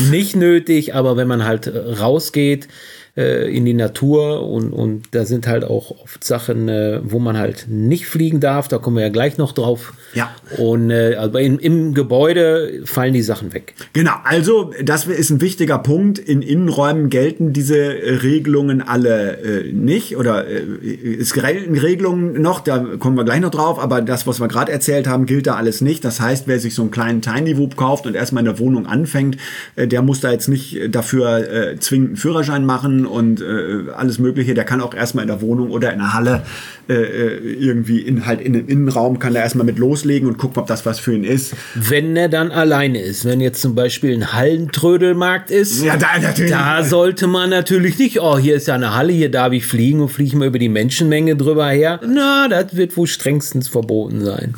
nicht 0.10 0.36
nötig, 0.36 0.96
aber 0.96 1.17
wenn 1.17 1.27
man 1.27 1.46
halt 1.46 1.67
äh, 1.67 1.77
rausgeht, 1.77 2.67
äh, 3.15 3.55
in 3.55 3.65
die 3.65 3.73
Natur 3.73 4.47
und, 4.47 4.71
und 4.71 5.07
da 5.11 5.25
sind 5.25 5.47
halt 5.47 5.63
auch 5.63 5.91
oft 6.03 6.23
Sachen, 6.23 6.67
äh, 6.69 6.99
wo 7.03 7.19
man 7.19 7.37
halt 7.37 7.67
nicht 7.69 8.05
fliegen 8.05 8.39
darf. 8.39 8.67
Da 8.67 8.77
kommen 8.77 8.97
wir 8.97 9.03
ja 9.03 9.09
gleich 9.09 9.37
noch 9.37 9.51
drauf. 9.51 9.93
Ja. 10.13 10.29
Und 10.57 10.91
äh, 10.91 11.15
aber 11.15 11.41
in, 11.41 11.59
im 11.59 11.93
Gebäude 11.93 12.81
fallen 12.85 13.13
die 13.13 13.21
Sachen 13.21 13.53
weg. 13.53 13.75
Genau, 13.93 14.13
also 14.23 14.71
das 14.83 15.05
ist 15.05 15.29
ein 15.29 15.41
wichtiger 15.41 15.77
Punkt. 15.79 16.19
In 16.19 16.41
Innenräumen 16.41 17.09
gelten 17.09 17.53
diese 17.53 17.77
äh, 17.77 18.15
Regelungen 18.15 18.81
alle 18.81 19.37
äh, 19.37 19.71
nicht 19.71 20.17
oder 20.17 20.47
äh, 20.47 21.15
es 21.19 21.33
gelten 21.33 21.77
Regelungen 21.77 22.41
noch, 22.41 22.59
da 22.61 22.79
kommen 22.99 23.17
wir 23.17 23.23
gleich 23.23 23.41
noch 23.41 23.51
drauf, 23.51 23.79
aber 23.79 24.01
das, 24.01 24.27
was 24.27 24.39
wir 24.39 24.47
gerade 24.47 24.71
erzählt 24.71 25.07
haben, 25.07 25.25
gilt 25.25 25.47
da 25.47 25.55
alles 25.55 25.81
nicht. 25.81 26.03
Das 26.03 26.19
heißt, 26.19 26.47
wer 26.47 26.59
sich 26.59 26.75
so 26.75 26.81
einen 26.83 26.91
kleinen 26.91 27.21
Tiny 27.21 27.57
Whoop 27.57 27.75
kauft 27.75 28.05
und 28.05 28.15
erstmal 28.15 28.41
in 28.41 28.45
der 28.45 28.59
Wohnung 28.59 28.85
anfängt, 28.85 29.37
der 29.75 30.01
muss 30.01 30.19
da 30.19 30.31
jetzt 30.31 30.47
nicht 30.47 30.93
dafür 30.93 31.75
zwingend 31.79 32.09
einen 32.09 32.17
Führerschein 32.17 32.65
machen 32.65 32.99
Und 33.06 33.41
äh, 33.41 33.91
alles 33.96 34.20
Mögliche. 34.20 34.53
Der 34.53 34.63
kann 34.63 34.82
auch 34.82 34.94
erstmal 34.94 35.24
in 35.24 35.27
der 35.27 35.41
Wohnung 35.41 35.72
oder 35.72 35.91
in 35.94 36.00
der 36.00 36.13
Halle 36.13 36.44
äh, 36.88 36.94
äh 36.94 37.39
irgendwie 37.60 38.00
in, 38.00 38.25
halt 38.25 38.41
in 38.41 38.53
dem 38.53 38.68
Innenraum 38.68 39.20
kann 39.20 39.36
er 39.36 39.44
erstmal 39.44 39.65
mit 39.65 39.79
loslegen 39.79 40.27
und 40.27 40.38
gucken, 40.38 40.58
ob 40.62 40.68
das 40.68 40.86
was 40.86 41.00
für 41.00 41.13
ihn 41.13 41.24
ist. 41.24 41.56
Wenn 41.75 42.15
er 42.15 42.29
dann 42.29 42.51
alleine 42.51 43.01
ist, 43.01 43.25
wenn 43.25 43.41
jetzt 43.41 43.62
zum 43.62 43.75
Beispiel 43.75 44.13
ein 44.13 44.34
Hallentrödelmarkt 44.34 45.51
ist, 45.51 45.84
ja, 45.84 45.98
da, 45.98 46.08
natürlich. 46.22 46.51
da 46.51 46.84
sollte 46.84 47.27
man 47.27 47.50
natürlich 47.50 47.98
nicht, 47.98 48.22
oh, 48.22 48.38
hier 48.38 48.56
ist 48.56 48.68
ja 48.68 48.75
eine 48.75 48.96
Halle, 48.96 49.13
hier 49.13 49.32
darf 49.32 49.53
ich 49.53 49.65
fliegen 49.65 50.01
und 50.01 50.10
fliege 50.10 50.38
mal 50.38 50.48
über 50.48 50.60
die 50.60 50.70
Menschenmenge 50.70 51.36
drüber 51.36 51.68
her. 51.70 52.00
Na, 52.06 52.48
das 52.48 52.75
wird 52.75 52.96
wohl 52.98 53.08
strengstens 53.08 53.68
verboten 53.68 54.24
sein. 54.24 54.56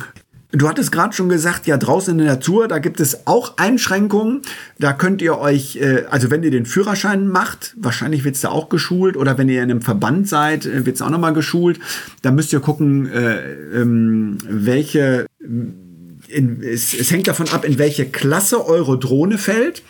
Du 0.54 0.68
hattest 0.68 0.92
gerade 0.92 1.14
schon 1.14 1.30
gesagt, 1.30 1.66
ja, 1.66 1.78
draußen 1.78 2.12
in 2.12 2.18
der 2.18 2.34
Natur, 2.34 2.68
da 2.68 2.78
gibt 2.78 3.00
es 3.00 3.26
auch 3.26 3.56
Einschränkungen. 3.56 4.42
Da 4.78 4.92
könnt 4.92 5.22
ihr 5.22 5.38
euch, 5.38 5.76
äh, 5.76 6.04
also 6.10 6.30
wenn 6.30 6.42
ihr 6.42 6.50
den 6.50 6.66
Führerschein 6.66 7.26
macht, 7.26 7.74
wahrscheinlich 7.78 8.24
wird 8.24 8.34
es 8.34 8.42
da 8.42 8.50
auch 8.50 8.68
geschult, 8.68 9.16
oder 9.16 9.38
wenn 9.38 9.48
ihr 9.48 9.62
in 9.62 9.70
einem 9.70 9.80
Verband 9.80 10.28
seid, 10.28 10.66
äh, 10.66 10.84
wird 10.84 10.96
es 10.96 11.02
auch 11.02 11.08
nochmal 11.08 11.32
geschult. 11.32 11.80
Da 12.20 12.32
müsst 12.32 12.52
ihr 12.52 12.60
gucken, 12.60 13.10
äh, 13.10 13.80
ähm, 13.80 14.36
welche, 14.46 15.24
in, 15.40 16.62
es, 16.62 16.92
es, 16.92 17.10
hängt 17.10 17.28
davon 17.28 17.48
ab, 17.48 17.64
in 17.64 17.78
welche 17.78 18.04
Klasse 18.04 18.66
eure 18.66 18.98
Drohne 18.98 19.38
fällt. 19.38 19.82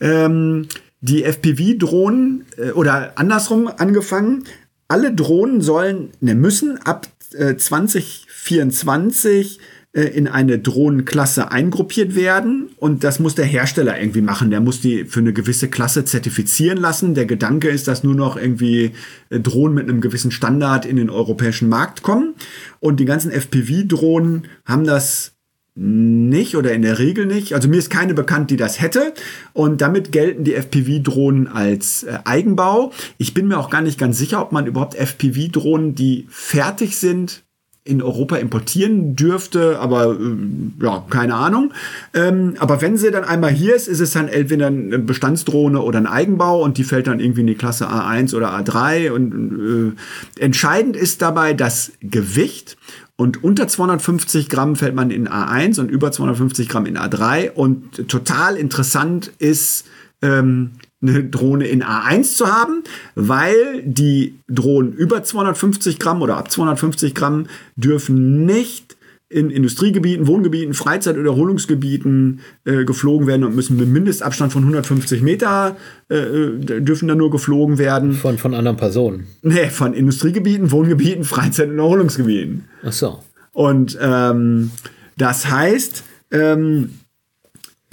Ähm, 0.00 0.68
die 1.00 1.24
FPV-Drohnen, 1.24 2.44
oder 2.74 3.14
andersrum 3.16 3.66
angefangen, 3.66 4.44
alle 4.86 5.12
Drohnen 5.12 5.60
sollen, 5.60 6.10
ne, 6.20 6.36
müssen 6.36 6.78
ab 6.78 7.08
äh, 7.36 7.56
2024 7.56 9.58
äh, 9.58 9.62
in 10.00 10.26
eine 10.26 10.58
Drohnenklasse 10.58 11.52
eingruppiert 11.52 12.16
werden 12.16 12.70
und 12.78 13.04
das 13.04 13.20
muss 13.20 13.36
der 13.36 13.44
Hersteller 13.44 14.00
irgendwie 14.00 14.22
machen. 14.22 14.50
Der 14.50 14.60
muss 14.60 14.80
die 14.80 15.04
für 15.04 15.20
eine 15.20 15.32
gewisse 15.32 15.68
Klasse 15.68 16.04
zertifizieren 16.04 16.78
lassen. 16.78 17.14
Der 17.14 17.26
Gedanke 17.26 17.68
ist, 17.68 17.86
dass 17.86 18.02
nur 18.02 18.16
noch 18.16 18.36
irgendwie 18.36 18.90
äh, 19.30 19.38
Drohnen 19.38 19.74
mit 19.74 19.88
einem 19.88 20.00
gewissen 20.00 20.32
Standard 20.32 20.84
in 20.84 20.96
den 20.96 21.10
europäischen 21.10 21.68
Markt 21.68 22.02
kommen 22.02 22.34
und 22.80 22.98
die 22.98 23.04
ganzen 23.04 23.30
FPV-Drohnen 23.30 24.48
haben 24.64 24.84
das 24.84 25.34
nicht 25.76 26.56
oder 26.56 26.72
in 26.72 26.82
der 26.82 26.98
Regel 26.98 27.26
nicht. 27.26 27.52
Also 27.52 27.68
mir 27.68 27.78
ist 27.78 27.90
keine 27.90 28.14
bekannt, 28.14 28.50
die 28.50 28.56
das 28.56 28.80
hätte. 28.80 29.12
Und 29.52 29.80
damit 29.80 30.12
gelten 30.12 30.44
die 30.44 30.54
FPV-Drohnen 30.54 31.48
als 31.48 32.04
äh, 32.04 32.18
Eigenbau. 32.24 32.92
Ich 33.18 33.34
bin 33.34 33.48
mir 33.48 33.58
auch 33.58 33.70
gar 33.70 33.80
nicht 33.80 33.98
ganz 33.98 34.18
sicher, 34.18 34.40
ob 34.40 34.52
man 34.52 34.66
überhaupt 34.66 34.94
FPV-Drohnen, 34.94 35.94
die 35.94 36.26
fertig 36.30 36.96
sind, 36.96 37.44
in 37.86 38.00
Europa 38.00 38.36
importieren 38.36 39.14
dürfte, 39.14 39.78
aber 39.78 40.16
äh, 40.18 40.82
ja, 40.82 41.04
keine 41.10 41.34
Ahnung. 41.34 41.72
Ähm, 42.14 42.54
aber 42.58 42.80
wenn 42.80 42.96
sie 42.96 43.10
dann 43.10 43.24
einmal 43.24 43.50
hier 43.50 43.76
ist, 43.76 43.88
ist 43.88 44.00
es 44.00 44.12
dann 44.12 44.28
entweder 44.28 44.68
eine 44.68 44.98
Bestandsdrohne 44.98 45.82
oder 45.82 45.98
ein 45.98 46.06
Eigenbau 46.06 46.62
und 46.62 46.78
die 46.78 46.84
fällt 46.84 47.06
dann 47.06 47.20
irgendwie 47.20 47.42
in 47.42 47.46
die 47.46 47.56
Klasse 47.56 47.88
A1 47.90 48.34
oder 48.34 48.58
A3. 48.58 49.10
Und 49.10 49.94
äh, 50.38 50.42
entscheidend 50.42 50.96
ist 50.96 51.20
dabei 51.20 51.52
das 51.52 51.92
Gewicht. 52.00 52.78
Und 53.16 53.44
unter 53.44 53.68
250 53.68 54.48
Gramm 54.48 54.76
fällt 54.76 54.94
man 54.94 55.10
in 55.10 55.28
A1 55.28 55.78
und 55.78 55.90
über 55.90 56.10
250 56.10 56.70
Gramm 56.70 56.86
in 56.86 56.96
A3. 56.96 57.50
Und 57.50 58.08
total 58.08 58.56
interessant 58.56 59.30
ist, 59.38 59.84
ähm, 60.22 60.70
eine 61.08 61.24
Drohne 61.24 61.66
in 61.66 61.82
A1 61.82 62.36
zu 62.36 62.46
haben, 62.46 62.82
weil 63.14 63.82
die 63.84 64.38
Drohnen 64.48 64.92
über 64.92 65.22
250 65.22 65.98
Gramm 65.98 66.22
oder 66.22 66.36
ab 66.36 66.50
250 66.50 67.14
Gramm 67.14 67.46
dürfen 67.76 68.44
nicht 68.44 68.96
in 69.34 69.50
Industriegebieten, 69.50 70.26
Wohngebieten, 70.28 70.74
Freizeit- 70.74 71.16
oder 71.18 71.30
Erholungsgebieten 71.30 72.40
äh, 72.64 72.84
geflogen 72.84 73.26
werden 73.26 73.42
und 73.44 73.56
müssen 73.56 73.76
mit 73.76 73.88
Mindestabstand 73.88 74.52
von 74.52 74.62
150 74.62 75.22
Meter 75.22 75.76
äh, 76.08 76.14
äh, 76.14 76.80
dürfen 76.80 77.08
dann 77.08 77.18
nur 77.18 77.30
geflogen 77.30 77.78
werden. 77.78 78.12
Von, 78.12 78.38
von 78.38 78.54
anderen 78.54 78.76
Personen? 78.76 79.26
Nee, 79.42 79.70
von 79.70 79.92
Industriegebieten, 79.92 80.70
Wohngebieten, 80.70 81.24
Freizeit- 81.24 81.70
und 81.70 81.78
Erholungsgebieten. 81.78 82.64
Ach 82.84 82.92
so. 82.92 83.18
Und 83.52 83.98
ähm, 84.00 84.70
das 85.16 85.50
heißt, 85.50 86.04
ähm, 86.30 86.90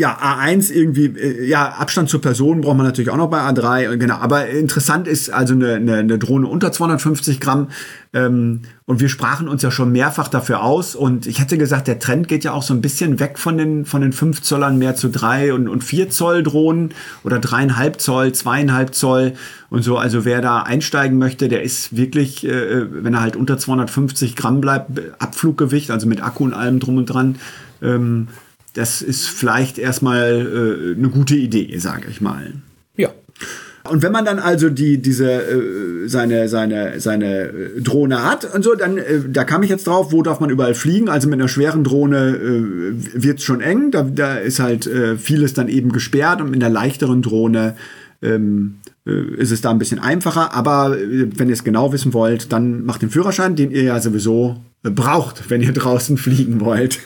ja, 0.02 0.18
A1 0.18 0.72
irgendwie, 0.72 1.06
äh, 1.06 1.46
ja, 1.46 1.70
Abstand 1.70 2.10
zur 2.10 2.22
Person 2.22 2.62
braucht 2.62 2.76
man 2.76 2.88
natürlich 2.88 3.12
auch 3.12 3.18
noch 3.18 3.30
bei 3.30 3.40
A3, 3.40 3.98
genau. 3.98 4.16
Aber 4.16 4.48
interessant 4.48 5.08
ist 5.08 5.30
also 5.30 5.54
eine, 5.54 5.76
eine, 5.76 5.98
eine 5.98 6.18
Drohne 6.18 6.48
unter 6.48 6.72
250 6.72 7.40
Gramm. 7.40 7.68
Ähm, 8.12 8.62
und 8.86 9.00
wir 9.00 9.10
sprachen 9.10 9.48
uns 9.48 9.62
ja 9.62 9.70
schon 9.70 9.92
mehrfach 9.92 10.28
dafür 10.28 10.64
aus. 10.64 10.96
Und 10.96 11.28
ich 11.28 11.40
hätte 11.40 11.60
gesagt, 11.60 11.88
der 11.88 12.00
Trend 12.00 12.28
geht 12.28 12.44
ja 12.44 12.52
auch 12.52 12.64
so 12.64 12.74
ein 12.74 12.82
bisschen 12.82 13.20
weg 13.20 13.38
von 13.38 13.60
den, 13.60 13.86
von 13.86 14.02
den 14.02 14.12
5 14.12 14.42
Zollern 14.42 14.80
mehr 14.80 14.96
zu 14.96 15.10
3 15.10 15.54
und, 15.54 15.70
und 15.70 15.84
4 15.84 16.10
Zoll 16.10 16.42
Drohnen 16.42 16.90
oder 17.24 17.38
3,5 17.38 17.98
Zoll, 18.00 18.28
2,5 18.30 18.92
Zoll 18.92 19.34
und 19.70 19.84
so. 19.84 19.98
Also 20.00 20.26
wer 20.26 20.42
da 20.42 20.64
einsteigen 20.64 21.20
möchte, 21.20 21.48
der 21.48 21.62
ist 21.62 21.96
wirklich, 21.96 22.44
äh, 22.44 23.04
wenn 23.04 23.14
er 23.14 23.22
halt 23.22 23.36
unter 23.36 23.60
250 23.60 24.36
Gramm 24.36 24.62
bleibt, 24.62 25.00
Abfluggewicht, 25.20 25.92
also 25.92 26.08
mit 26.08 26.24
Akku 26.24 26.46
und 26.46 26.56
allem 26.56 26.80
drum 26.80 26.98
und 26.98 27.06
dran, 27.06 27.36
ähm, 27.84 28.30
das 28.74 29.02
ist 29.02 29.28
vielleicht 29.28 29.78
erstmal 29.78 30.94
äh, 30.96 30.98
eine 30.98 31.10
gute 31.10 31.36
Idee, 31.36 31.78
sage 31.78 32.08
ich 32.10 32.22
mal. 32.22 32.54
Ja. 32.96 33.10
Und 33.90 34.04
wenn 34.04 34.12
man 34.12 34.26
dann 34.26 34.40
also 34.40 34.70
die, 34.70 35.02
diese, 35.02 35.32
äh, 35.32 36.08
seine, 36.08 36.48
seine, 36.48 37.00
seine 37.00 37.42
äh, 37.42 37.82
Drohne 37.82 38.24
hat 38.24 38.46
und 38.54 38.64
so, 38.64 38.76
dann, 38.76 38.98
äh, 38.98 39.22
da 39.28 39.44
kam 39.44 39.64
ich 39.64 39.70
jetzt 39.70 39.88
drauf, 39.88 40.12
wo 40.12 40.22
darf 40.22 40.40
man 40.40 40.50
überall 40.50 40.76
fliegen? 40.76 41.10
Also 41.10 41.28
mit 41.28 41.40
einer 41.40 41.48
schweren 41.48 41.84
Drohne 41.84 42.36
äh, 42.36 43.24
wird 43.24 43.40
es 43.40 43.44
schon 43.44 43.60
eng, 43.60 43.92
da, 43.92 44.04
da 44.04 44.36
ist 44.36 44.60
halt 44.60 44.88
äh, 44.88 45.18
vieles 45.18 45.54
dann 45.54 45.68
eben 45.68 45.92
gesperrt 45.92 46.42
und 46.42 46.52
mit 46.52 46.64
einer 46.64 46.74
leichteren 46.74 47.22
Drohne 47.22 47.76
ähm, 48.22 48.76
äh, 49.06 49.36
ist 49.36 49.52
es 49.52 49.62
da 49.62 49.72
ein 49.72 49.80
bisschen 49.80 50.00
einfacher. 50.00 50.54
Aber 50.54 50.98
äh, 50.98 51.28
wenn 51.36 51.50
ihr 51.50 51.54
es 51.54 51.64
genau 51.64 51.92
wissen 51.92 52.14
wollt, 52.14 52.54
dann 52.54 52.86
macht 52.86 53.02
den 53.02 53.10
Führerschein, 53.10 53.56
den 53.56 53.72
ihr 53.72 53.84
ja 53.84 54.00
sowieso 54.00 54.58
braucht, 54.84 55.50
wenn 55.50 55.62
ihr 55.62 55.74
draußen 55.74 56.18
fliegen 56.18 56.62
wollt. 56.62 57.00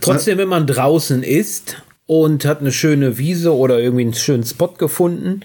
Trotzdem, 0.00 0.38
wenn 0.38 0.48
man 0.48 0.66
draußen 0.66 1.22
ist 1.22 1.82
und 2.06 2.44
hat 2.44 2.60
eine 2.60 2.72
schöne 2.72 3.18
Wiese 3.18 3.54
oder 3.54 3.78
irgendwie 3.80 4.04
einen 4.04 4.14
schönen 4.14 4.44
Spot 4.44 4.68
gefunden, 4.68 5.40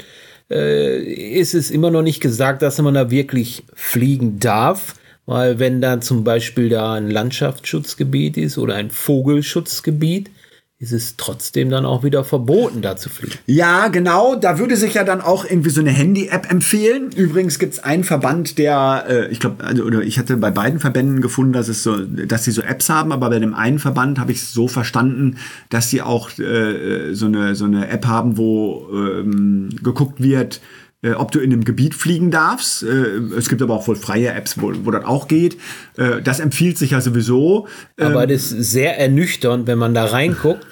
äh, 0.50 1.02
ist 1.02 1.54
es 1.54 1.72
immer 1.72 1.92
noch 1.92 2.02
nicht 2.02 2.20
gesagt, 2.20 2.62
dass 2.62 2.82
man 2.82 2.94
da 2.94 3.10
wirklich 3.10 3.64
fliegen 3.74 4.40
darf. 4.40 4.96
Weil 5.26 5.60
wenn 5.60 5.82
da 5.82 6.02
zum 6.02 6.24
Beispiel 6.24 6.68
da 6.68 6.96
ein 6.96 7.10
Landschaftsschutzgebiet 7.10 8.38
ist 8.38 8.58
oder 8.58 8.76
ein 8.76 8.92
Vogelschutzgebiet, 8.92 10.30
ist 10.82 10.94
es 10.94 11.16
trotzdem 11.16 11.70
dann 11.70 11.86
auch 11.86 12.04
wieder 12.04 12.24
verboten, 12.24 12.82
da 12.82 12.98
zu 12.98 13.10
fliegen. 13.10 13.36
Ja, 13.46 13.90
genau. 13.90 14.36
Da 14.36 14.58
würde 14.58 14.76
sich 14.76 14.96
ja 14.96 15.04
dann 15.04 15.22
auch 15.22 15.46
irgendwie 15.46 15.70
so 15.70 15.80
eine 15.80 15.92
Handy-App 15.92 16.50
empfehlen. 16.50 17.12
Übrigens 17.16 17.60
gibt 17.60 17.74
es 17.74 17.80
einen 17.80 18.04
Verband, 18.04 18.58
der, 18.58 19.06
äh, 19.08 19.28
ich 19.28 19.40
glaube, 19.40 19.64
also, 19.64 19.84
oder 19.84 20.02
ich 20.02 20.18
hatte 20.18 20.38
bei 20.38 20.50
beiden 20.50 20.80
Verbänden 20.80 21.22
gefunden, 21.22 21.54
dass 21.54 21.68
es 21.68 21.84
so, 21.84 22.00
dass 22.00 22.46
sie 22.46 22.52
so 22.52 22.64
Apps 22.64 22.90
haben, 22.90 23.12
aber 23.12 23.30
bei 23.30 23.38
dem 23.38 23.54
einen 23.54 23.78
Verband 23.78 24.18
habe 24.18 24.32
ich 24.32 24.40
es 24.40 24.54
so 24.54 24.68
verstanden, 24.68 25.38
dass 25.70 25.92
sie 25.92 26.02
auch 26.02 26.32
äh, 26.40 27.14
so, 27.14 27.28
eine, 27.28 27.54
so 27.54 27.66
eine 27.66 27.88
App 27.88 28.08
haben, 28.08 28.38
wo 28.38 28.88
ähm, 28.92 29.70
geguckt 29.84 30.24
wird, 30.24 30.62
äh, 31.04 31.14
ob 31.14 31.32
du 31.32 31.40
in 31.40 31.52
einem 31.52 31.64
Gebiet 31.64 31.96
fliegen 31.96 32.32
darfst. 32.32 32.84
Äh, 32.84 33.18
es 33.38 33.50
gibt 33.50 33.62
aber 33.62 33.74
auch 33.74 33.88
wohl 33.88 33.96
freie 33.96 34.32
Apps, 34.34 34.62
wo, 34.62 34.72
wo 34.84 34.92
das 34.92 35.04
auch 35.06 35.28
geht. 35.28 35.58
Äh, 35.98 36.22
das 36.22 36.40
empfiehlt 36.40 36.78
sich 36.78 36.92
ja 36.92 37.02
sowieso. 37.02 37.68
Aber 38.00 38.24
ähm, 38.24 38.30
das 38.30 38.52
ist 38.52 38.72
sehr 38.72 39.00
ernüchternd, 39.00 39.68
wenn 39.68 39.78
man 39.78 39.94
da 39.94 40.06
reinguckt. 40.06 40.66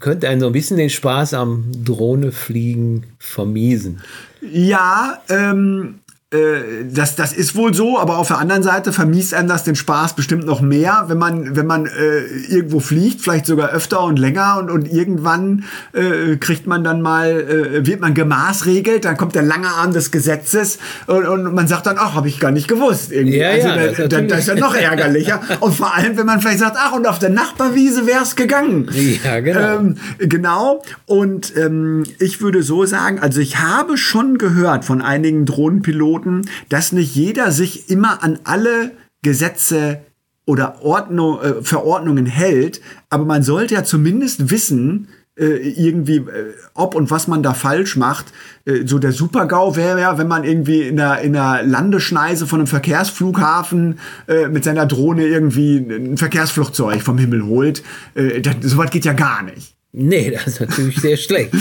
Könnte 0.00 0.30
einen 0.30 0.40
so 0.40 0.46
ein 0.46 0.54
bisschen 0.54 0.78
den 0.78 0.88
Spaß 0.88 1.34
am 1.34 1.70
Drohnefliegen 1.84 3.04
vermiesen. 3.18 4.00
Ja, 4.40 5.22
ähm, 5.28 6.00
äh, 6.34 6.84
das, 6.90 7.16
das 7.16 7.32
ist 7.32 7.54
wohl 7.54 7.74
so, 7.74 7.98
aber 7.98 8.18
auf 8.18 8.28
der 8.28 8.38
anderen 8.38 8.62
Seite 8.62 8.92
vermiest 8.92 9.34
einem 9.34 9.48
das 9.48 9.64
den 9.64 9.76
Spaß 9.76 10.16
bestimmt 10.16 10.46
noch 10.46 10.60
mehr, 10.60 11.04
wenn 11.08 11.18
man, 11.18 11.56
wenn 11.56 11.66
man 11.66 11.86
äh, 11.86 12.24
irgendwo 12.48 12.80
fliegt, 12.80 13.20
vielleicht 13.20 13.46
sogar 13.46 13.70
öfter 13.70 14.02
und 14.02 14.18
länger 14.18 14.58
und, 14.58 14.70
und 14.70 14.92
irgendwann 14.92 15.64
äh, 15.92 16.36
kriegt 16.36 16.66
man 16.66 16.82
dann 16.82 17.02
mal, 17.02 17.30
äh, 17.30 17.86
wird 17.86 18.00
man 18.00 18.14
gemaßregelt, 18.14 19.04
dann 19.04 19.16
kommt 19.16 19.34
der 19.34 19.42
lange 19.42 19.68
Arm 19.68 19.92
des 19.92 20.10
Gesetzes 20.10 20.78
und, 21.06 21.26
und 21.26 21.54
man 21.54 21.68
sagt 21.68 21.86
dann, 21.86 21.96
ach, 21.98 22.14
habe 22.14 22.28
ich 22.28 22.40
gar 22.40 22.50
nicht 22.50 22.68
gewusst. 22.68 23.12
Irgendwie. 23.12 23.38
Ja, 23.38 23.50
also, 23.50 23.68
ja, 23.68 23.76
da, 23.76 23.86
das, 23.86 24.08
da, 24.08 24.20
das 24.22 24.38
ist 24.40 24.48
ja 24.48 24.54
noch 24.56 24.74
ärgerlicher. 24.74 25.40
und 25.60 25.74
vor 25.74 25.94
allem, 25.94 26.16
wenn 26.16 26.26
man 26.26 26.40
vielleicht 26.40 26.58
sagt, 26.58 26.76
ach, 26.78 26.92
und 26.92 27.06
auf 27.06 27.18
der 27.18 27.30
Nachbarwiese 27.30 28.06
wäre 28.06 28.22
es 28.22 28.36
gegangen. 28.36 28.88
Ja, 29.24 29.40
genau. 29.40 29.78
Ähm, 29.78 29.96
genau. 30.18 30.82
Und 31.06 31.56
ähm, 31.56 32.04
ich 32.18 32.40
würde 32.40 32.62
so 32.62 32.84
sagen, 32.84 33.18
also 33.20 33.40
ich 33.40 33.58
habe 33.58 33.96
schon 33.96 34.38
gehört 34.38 34.84
von 34.84 35.02
einigen 35.02 35.46
Drohnenpiloten, 35.46 36.23
Piloten, 36.24 36.48
dass 36.68 36.92
nicht 36.92 37.14
jeder 37.14 37.52
sich 37.52 37.90
immer 37.90 38.22
an 38.22 38.38
alle 38.44 38.92
Gesetze 39.22 40.00
oder 40.46 40.82
Ordnung, 40.82 41.40
äh, 41.40 41.62
Verordnungen 41.62 42.26
hält, 42.26 42.80
aber 43.08 43.24
man 43.24 43.42
sollte 43.42 43.74
ja 43.74 43.84
zumindest 43.84 44.50
wissen, 44.50 45.08
äh, 45.36 45.46
irgendwie, 45.46 46.18
äh, 46.18 46.52
ob 46.74 46.94
und 46.94 47.10
was 47.10 47.26
man 47.26 47.42
da 47.42 47.54
falsch 47.54 47.96
macht. 47.96 48.26
Äh, 48.66 48.86
so 48.86 48.98
der 48.98 49.12
Supergau 49.12 49.74
wäre 49.74 50.00
ja, 50.00 50.18
wenn 50.18 50.28
man 50.28 50.44
irgendwie 50.44 50.82
in 50.82 50.96
der, 50.96 51.22
in 51.22 51.32
der 51.32 51.62
Landeschneise 51.64 52.46
von 52.46 52.60
einem 52.60 52.66
Verkehrsflughafen 52.66 53.98
äh, 54.28 54.48
mit 54.48 54.64
seiner 54.64 54.86
Drohne 54.86 55.26
irgendwie 55.26 55.78
ein 55.78 56.18
Verkehrsflugzeug 56.18 57.02
vom 57.02 57.18
Himmel 57.18 57.46
holt. 57.46 57.82
Äh, 58.14 58.42
das, 58.42 58.56
sowas 58.60 58.90
geht 58.90 59.06
ja 59.06 59.14
gar 59.14 59.42
nicht. 59.42 59.74
Nee, 59.96 60.30
das 60.34 60.46
ist 60.48 60.60
natürlich 60.60 60.96
sehr 60.96 61.16
schlecht. 61.16 61.54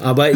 Aber 0.00 0.30
äh, 0.30 0.34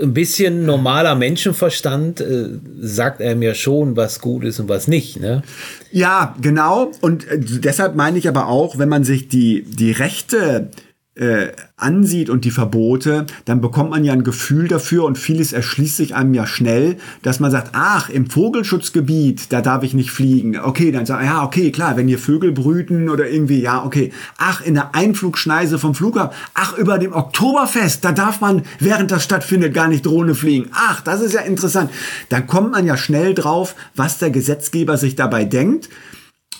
ein 0.00 0.14
bisschen 0.14 0.64
normaler 0.64 1.16
Menschenverstand 1.16 2.20
äh, 2.20 2.48
sagt 2.80 3.20
er 3.20 3.34
mir 3.34 3.54
schon, 3.54 3.96
was 3.96 4.20
gut 4.20 4.44
ist 4.44 4.60
und 4.60 4.68
was 4.68 4.86
nicht. 4.86 5.20
Ne? 5.20 5.42
Ja, 5.90 6.36
genau. 6.40 6.92
Und 7.00 7.26
äh, 7.28 7.38
deshalb 7.38 7.96
meine 7.96 8.18
ich 8.18 8.28
aber 8.28 8.46
auch, 8.46 8.78
wenn 8.78 8.88
man 8.88 9.02
sich 9.02 9.28
die, 9.28 9.64
die 9.64 9.90
Rechte 9.90 10.70
äh, 11.16 11.48
ansieht 11.76 12.28
und 12.28 12.44
die 12.44 12.50
Verbote, 12.50 13.26
dann 13.44 13.60
bekommt 13.60 13.90
man 13.90 14.04
ja 14.04 14.12
ein 14.12 14.24
Gefühl 14.24 14.66
dafür 14.66 15.04
und 15.04 15.16
vieles 15.16 15.52
erschließt 15.52 15.96
sich 15.96 16.14
einem 16.14 16.34
ja 16.34 16.46
schnell, 16.46 16.96
dass 17.22 17.38
man 17.38 17.52
sagt, 17.52 17.70
ach, 17.72 18.08
im 18.08 18.28
Vogelschutzgebiet, 18.28 19.52
da 19.52 19.60
darf 19.60 19.84
ich 19.84 19.94
nicht 19.94 20.10
fliegen. 20.10 20.58
Okay, 20.58 20.90
dann 20.90 21.06
sagt 21.06 21.24
ja, 21.24 21.44
okay, 21.44 21.70
klar, 21.70 21.96
wenn 21.96 22.08
hier 22.08 22.18
Vögel 22.18 22.50
brüten 22.50 23.08
oder 23.08 23.28
irgendwie, 23.28 23.60
ja, 23.60 23.84
okay. 23.84 24.12
Ach, 24.38 24.60
in 24.60 24.74
der 24.74 24.94
Einflugschneise 24.94 25.78
vom 25.78 25.94
Flughafen, 25.94 26.36
ach, 26.54 26.76
über 26.78 26.98
dem 26.98 27.12
Oktoberfest, 27.12 28.04
da 28.04 28.10
darf 28.10 28.40
man, 28.40 28.62
während 28.80 29.12
das 29.12 29.22
stattfindet, 29.22 29.72
gar 29.72 29.88
nicht 29.88 30.04
Drohne 30.04 30.34
fliegen. 30.34 30.70
Ach, 30.72 31.00
das 31.00 31.20
ist 31.20 31.34
ja 31.34 31.42
interessant. 31.42 31.90
Dann 32.28 32.46
kommt 32.48 32.72
man 32.72 32.86
ja 32.86 32.96
schnell 32.96 33.34
drauf, 33.34 33.76
was 33.94 34.18
der 34.18 34.30
Gesetzgeber 34.30 34.96
sich 34.96 35.14
dabei 35.14 35.44
denkt. 35.44 35.88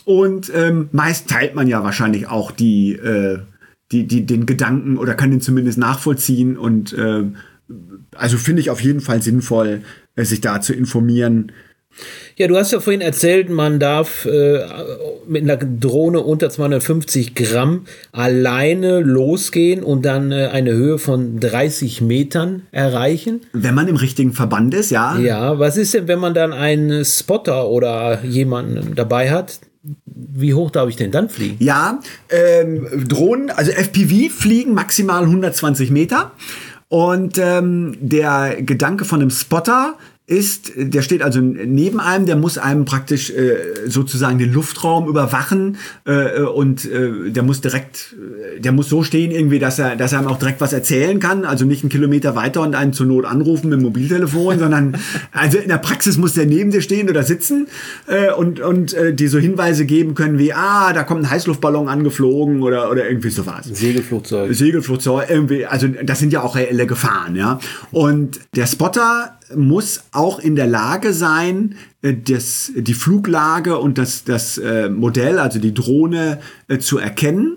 Und 0.05 0.53
ähm, 0.55 0.91
meist 0.93 1.29
teilt 1.29 1.55
man 1.55 1.67
ja 1.67 1.83
wahrscheinlich 1.83 2.29
auch 2.29 2.51
die 2.51 2.93
äh, 2.93 3.39
die, 3.93 4.07
die, 4.07 4.27
den 4.27 4.47
Gedanken 4.47 4.97
oder 4.97 5.15
kann 5.15 5.31
den 5.31 5.41
zumindest 5.41 5.79
nachvollziehen 5.79 6.57
und 6.57 6.93
äh, 6.95 7.25
also 8.15 8.37
finde 8.37 8.61
ich 8.61 8.71
auf 8.71 8.81
jeden 8.81 9.01
Fall 9.01 9.23
sinnvoll, 9.23 9.83
äh, 10.17 10.25
sich 10.25 10.41
da 10.41 10.61
zu 10.61 10.73
informieren. 10.73 11.53
Ja, 12.37 12.49
du 12.49 12.57
hast 12.57 12.73
ja 12.73 12.81
vorhin 12.81 13.01
erzählt, 13.01 13.49
man 13.49 13.79
darf 13.79 14.25
äh, 14.25 14.59
mit 15.29 15.45
einer 15.45 15.57
Drohne 15.57 16.21
unter 16.21 16.51
250 16.51 17.37
Gramm 17.37 17.85
alleine 18.11 19.01
losgehen 19.01 19.85
und 19.85 20.05
dann 20.05 20.33
äh, 20.33 20.49
eine 20.53 20.73
Höhe 20.73 20.99
von 20.99 21.39
30 21.39 22.01
Metern 22.01 22.63
erreichen. 22.73 23.43
Wenn 23.53 23.77
man 23.77 23.87
im 23.87 23.95
richtigen 23.95 24.33
Verband 24.33 24.75
ist, 24.75 24.91
ja. 24.91 25.17
Ja, 25.19 25.61
was 25.61 25.77
ist 25.77 25.95
denn, 25.95 26.09
wenn 26.09 26.19
man 26.19 26.35
dann 26.35 26.53
einen 26.53 27.05
Spotter 27.05 27.69
oder 27.69 28.25
jemanden 28.25 28.97
dabei 28.97 29.31
hat, 29.31 29.61
wie 30.07 30.55
hoch 30.55 30.71
darf 30.71 30.89
ich 30.89 30.97
denn 30.97 31.11
dann 31.11 31.29
fliegen? 31.29 31.57
Ja, 31.63 32.01
ähm, 32.31 33.07
Drohnen, 33.07 33.51
also 33.51 33.71
FPV 33.71 34.33
fliegen 34.33 34.75
maximal 34.75 35.23
120 35.25 35.91
Meter. 35.91 36.33
Und 36.89 37.39
ähm, 37.39 37.97
der 38.01 38.63
Gedanke 38.63 39.05
von 39.05 39.21
einem 39.21 39.31
Spotter 39.31 39.97
ist, 40.27 40.73
der 40.77 41.03
steht 41.03 41.21
also 41.21 41.39
neben 41.43 42.01
einem, 42.01 42.25
der 42.25 42.37
muss 42.37 42.57
einem 42.57 42.87
praktisch 42.87 43.29
äh, 43.29 43.57
sozusagen 43.87 44.39
den 44.39 44.51
Luftraum 44.51 45.07
überwachen 45.07 45.77
äh, 46.07 46.41
und 46.41 46.87
äh, 46.87 47.31
der 47.31 47.43
muss 47.43 47.61
direkt, 47.61 48.17
äh, 48.57 48.59
der 48.59 48.73
muss 48.73 48.89
so 48.89 49.03
stehen 49.03 49.31
irgendwie, 49.31 49.59
dass 49.59 49.79
er, 49.79 49.97
dass 49.97 50.15
er 50.15 50.21
einem 50.21 50.29
auch 50.29 50.39
direkt 50.39 50.63
was 50.63 50.73
erzählen 50.73 51.21
kann, 51.21 51.45
also 51.45 51.67
nicht 51.67 51.83
einen 51.83 51.91
Kilometer 51.91 52.35
weiter 52.37 52.63
und 52.63 52.75
einen 52.75 52.95
zur 52.95 53.05
Not 53.05 53.27
anrufen 53.27 53.69
mit 53.69 53.79
dem 53.79 53.83
Mobiltelefon, 53.83 54.59
sondern 54.61 54.97
also 55.31 55.59
in 55.59 55.69
der 55.69 55.77
Praxis 55.77 56.17
muss 56.17 56.33
der 56.33 56.47
neben 56.47 56.71
dir 56.71 56.81
stehen 56.81 57.11
oder 57.11 57.23
sitzen 57.23 57.67
äh, 58.07 58.33
und 58.33 58.61
und 58.61 58.95
äh, 58.95 59.13
die 59.13 59.29
so 59.29 59.39
Hinweise 59.39 59.85
geben 59.85 60.15
können 60.15 60.39
wie, 60.39 60.55
ah, 60.55 60.95
da 60.95 61.03
kommt 61.03 61.25
ein 61.25 61.31
Heißluftballon 61.31 61.87
angeflogen 61.87 62.63
oder 62.63 62.91
oder 62.91 63.07
irgendwie 63.07 63.29
sowas. 63.29 63.67
Segelflugzeug. 63.71 64.55
Segelflugzeug, 64.55 65.29
irgendwie, 65.29 65.67
also 65.67 65.87
das 65.87 66.19
sind 66.19 66.33
ja 66.33 66.43
auch 66.43 66.57
reelle 66.57 66.87
Gefahren, 66.87 67.37
ja. 67.37 67.61
Und 67.91 68.41
der 68.57 68.67
Spotter 68.67 69.37
muss 69.55 70.05
auch 70.13 70.39
in 70.39 70.57
der 70.57 70.67
Lage 70.67 71.13
sein, 71.13 71.77
äh, 72.03 72.15
das, 72.15 72.73
die 72.77 72.95
Fluglage 72.95 73.79
und 73.79 73.99
das, 73.99 74.25
das 74.25 74.59
äh, 74.59 74.89
Modell, 74.89 75.39
also 75.39 75.59
die 75.59 75.75
Drohne, 75.75 76.41
äh, 76.69 76.79
zu 76.79 76.99
erkennen. 76.99 77.57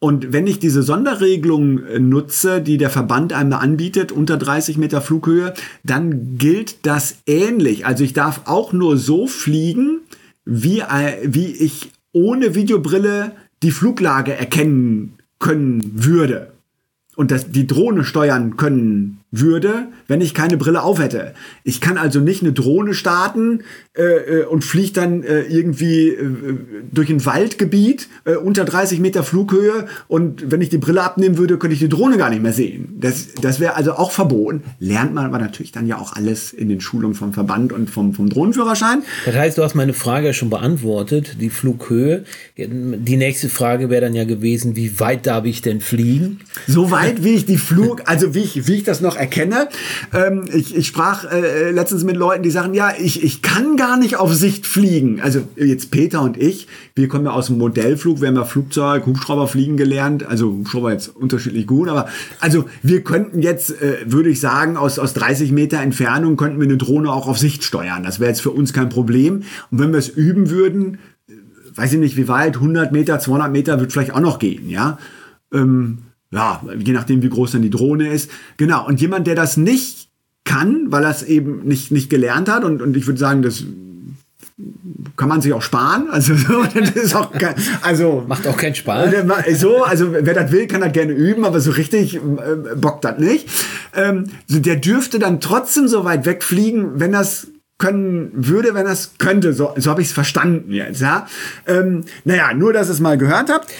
Und 0.00 0.32
wenn 0.32 0.46
ich 0.46 0.60
diese 0.60 0.84
Sonderregelung 0.84 1.80
nutze, 2.08 2.62
die 2.62 2.78
der 2.78 2.88
Verband 2.88 3.32
einem 3.32 3.54
anbietet, 3.54 4.12
unter 4.12 4.36
30 4.36 4.78
Meter 4.78 5.00
Flughöhe, 5.00 5.54
dann 5.82 6.38
gilt 6.38 6.86
das 6.86 7.16
ähnlich. 7.26 7.84
Also 7.84 8.04
ich 8.04 8.12
darf 8.12 8.42
auch 8.44 8.72
nur 8.72 8.96
so 8.96 9.26
fliegen, 9.26 9.98
wie, 10.44 10.84
wie 11.24 11.46
ich 11.46 11.90
ohne 12.12 12.54
Videobrille 12.54 13.32
die 13.64 13.72
Fluglage 13.72 14.34
erkennen 14.34 15.14
können 15.40 15.82
würde. 16.04 16.52
Und 17.18 17.32
das, 17.32 17.50
die 17.50 17.66
Drohne 17.66 18.04
steuern 18.04 18.56
können 18.56 19.18
würde, 19.30 19.88
wenn 20.06 20.20
ich 20.20 20.34
keine 20.34 20.56
Brille 20.56 20.82
auf 20.82 21.00
hätte. 21.00 21.34
Ich 21.62 21.80
kann 21.80 21.98
also 21.98 22.20
nicht 22.20 22.42
eine 22.42 22.52
Drohne 22.52 22.94
starten 22.94 23.62
äh, 23.94 24.02
äh 24.02 24.44
und 24.44 24.64
fliege 24.64 24.92
dann 24.92 25.22
äh, 25.22 25.42
irgendwie 25.42 26.08
äh, 26.10 26.56
durch 26.90 27.10
ein 27.10 27.26
Waldgebiet 27.26 28.08
äh, 28.24 28.36
unter 28.36 28.64
30 28.64 29.00
Meter 29.00 29.22
Flughöhe 29.22 29.86
und 30.06 30.50
wenn 30.50 30.62
ich 30.62 30.70
die 30.70 30.78
Brille 30.78 31.02
abnehmen 31.02 31.36
würde, 31.36 31.58
könnte 31.58 31.74
ich 31.74 31.80
die 31.80 31.90
Drohne 31.90 32.16
gar 32.16 32.30
nicht 32.30 32.40
mehr 32.42 32.54
sehen. 32.54 32.96
Das, 33.00 33.34
das 33.34 33.60
wäre 33.60 33.74
also 33.74 33.92
auch 33.92 34.12
verboten. 34.12 34.62
Lernt 34.78 35.12
man 35.12 35.26
aber 35.26 35.38
natürlich 35.38 35.72
dann 35.72 35.86
ja 35.86 35.98
auch 35.98 36.14
alles 36.14 36.54
in 36.54 36.70
den 36.70 36.80
Schulungen 36.80 37.14
vom 37.14 37.34
Verband 37.34 37.72
und 37.72 37.90
vom, 37.90 38.14
vom 38.14 38.30
Drohnenführerschein. 38.30 39.02
Das 39.26 39.34
heißt, 39.34 39.58
du 39.58 39.62
hast 39.62 39.74
meine 39.74 39.92
Frage 39.92 40.32
schon 40.32 40.48
beantwortet, 40.48 41.36
die 41.40 41.50
Flughöhe. 41.50 42.24
Die 42.56 43.16
nächste 43.16 43.50
Frage 43.50 43.90
wäre 43.90 44.02
dann 44.02 44.14
ja 44.14 44.24
gewesen, 44.24 44.74
wie 44.74 44.98
weit 45.00 45.26
darf 45.26 45.44
ich 45.44 45.60
denn 45.60 45.82
fliegen? 45.82 46.40
So 46.66 46.90
weit, 46.90 47.07
wie 47.22 47.34
ich 47.34 47.46
die 47.46 47.56
Flug, 47.56 48.02
also 48.06 48.34
wie 48.34 48.40
ich, 48.40 48.66
wie 48.66 48.76
ich 48.76 48.84
das 48.84 49.00
noch 49.00 49.16
erkenne. 49.16 49.68
Ähm, 50.12 50.44
ich, 50.52 50.76
ich 50.76 50.86
sprach 50.86 51.24
äh, 51.24 51.70
letztens 51.70 52.04
mit 52.04 52.16
Leuten, 52.16 52.42
die 52.42 52.50
sagen, 52.50 52.74
ja, 52.74 52.92
ich, 52.98 53.22
ich 53.22 53.42
kann 53.42 53.76
gar 53.76 53.96
nicht 53.96 54.16
auf 54.16 54.34
Sicht 54.34 54.66
fliegen. 54.66 55.20
Also 55.20 55.40
jetzt 55.56 55.90
Peter 55.90 56.22
und 56.22 56.36
ich, 56.36 56.68
wir 56.94 57.08
kommen 57.08 57.24
ja 57.24 57.32
aus 57.32 57.46
dem 57.46 57.58
Modellflug, 57.58 58.20
wir 58.20 58.28
haben 58.28 58.36
ja 58.36 58.44
Flugzeug, 58.44 59.06
Hubschrauber 59.06 59.48
fliegen 59.48 59.76
gelernt. 59.76 60.26
Also 60.26 60.46
Hubschrauber 60.50 60.92
jetzt 60.92 61.08
unterschiedlich 61.08 61.66
gut, 61.66 61.88
aber 61.88 62.08
also 62.40 62.66
wir 62.82 63.02
könnten 63.02 63.42
jetzt, 63.42 63.80
äh, 63.82 63.98
würde 64.06 64.30
ich 64.30 64.40
sagen, 64.40 64.76
aus, 64.76 64.98
aus 64.98 65.14
30 65.14 65.52
Meter 65.52 65.80
Entfernung 65.80 66.36
könnten 66.36 66.58
wir 66.60 66.66
eine 66.66 66.76
Drohne 66.76 67.12
auch 67.12 67.28
auf 67.28 67.38
Sicht 67.38 67.64
steuern. 67.64 68.02
Das 68.02 68.20
wäre 68.20 68.30
jetzt 68.30 68.42
für 68.42 68.50
uns 68.50 68.72
kein 68.72 68.88
Problem. 68.88 69.42
Und 69.70 69.78
wenn 69.78 69.92
wir 69.92 69.98
es 69.98 70.08
üben 70.08 70.50
würden, 70.50 70.98
äh, 71.28 71.32
weiß 71.74 71.92
ich 71.94 71.98
nicht 71.98 72.16
wie 72.16 72.28
weit, 72.28 72.56
100 72.56 72.92
Meter, 72.92 73.18
200 73.18 73.50
Meter 73.52 73.80
wird 73.80 73.92
vielleicht 73.92 74.14
auch 74.14 74.20
noch 74.20 74.38
gehen, 74.38 74.68
ja. 74.68 74.98
Ähm, 75.52 75.98
ja, 76.30 76.62
je 76.78 76.92
nachdem, 76.92 77.22
wie 77.22 77.30
groß 77.30 77.52
dann 77.52 77.62
die 77.62 77.70
Drohne 77.70 78.12
ist. 78.12 78.30
Genau. 78.56 78.86
Und 78.86 79.00
jemand, 79.00 79.26
der 79.26 79.34
das 79.34 79.56
nicht 79.56 80.08
kann, 80.44 80.86
weil 80.90 81.04
er 81.04 81.10
es 81.10 81.22
eben 81.22 81.64
nicht, 81.64 81.90
nicht 81.90 82.10
gelernt 82.10 82.48
hat, 82.48 82.64
und, 82.64 82.82
und 82.82 82.96
ich 82.96 83.06
würde 83.06 83.18
sagen, 83.18 83.42
das 83.42 83.64
kann 85.16 85.28
man 85.28 85.40
sich 85.40 85.52
auch 85.52 85.62
sparen. 85.62 86.08
Also, 86.12 86.34
das 86.34 86.90
ist 86.90 87.14
auch 87.14 87.32
kein, 87.32 87.54
also 87.82 88.24
macht 88.26 88.46
auch 88.46 88.56
keinen 88.56 88.74
Spaß. 88.74 89.14
So, 89.54 89.84
also 89.84 90.12
wer 90.12 90.34
das 90.34 90.50
will, 90.50 90.66
kann 90.66 90.80
das 90.80 90.92
gerne 90.92 91.12
üben, 91.12 91.44
aber 91.44 91.60
so 91.60 91.70
richtig 91.70 92.16
äh, 92.16 92.20
bockt 92.76 93.04
das 93.04 93.18
nicht. 93.18 93.48
Ähm, 93.94 94.24
der 94.48 94.76
dürfte 94.76 95.18
dann 95.18 95.40
trotzdem 95.40 95.86
so 95.86 96.04
weit 96.04 96.26
wegfliegen, 96.26 96.98
wenn 96.98 97.12
das 97.12 97.48
können 97.78 98.30
würde, 98.34 98.74
wenn 98.74 98.84
das 98.84 99.12
könnte. 99.18 99.52
So, 99.52 99.72
so 99.76 99.90
habe 99.90 100.02
ich 100.02 100.08
es 100.08 100.12
verstanden 100.12 100.72
jetzt. 100.72 101.00
Ja, 101.00 101.26
ähm, 101.66 102.04
naja, 102.24 102.52
nur 102.52 102.72
dass 102.72 102.88
ihr 102.88 102.94
es 102.94 103.00
mal 103.00 103.16
gehört 103.16 103.50
habt. 103.50 103.72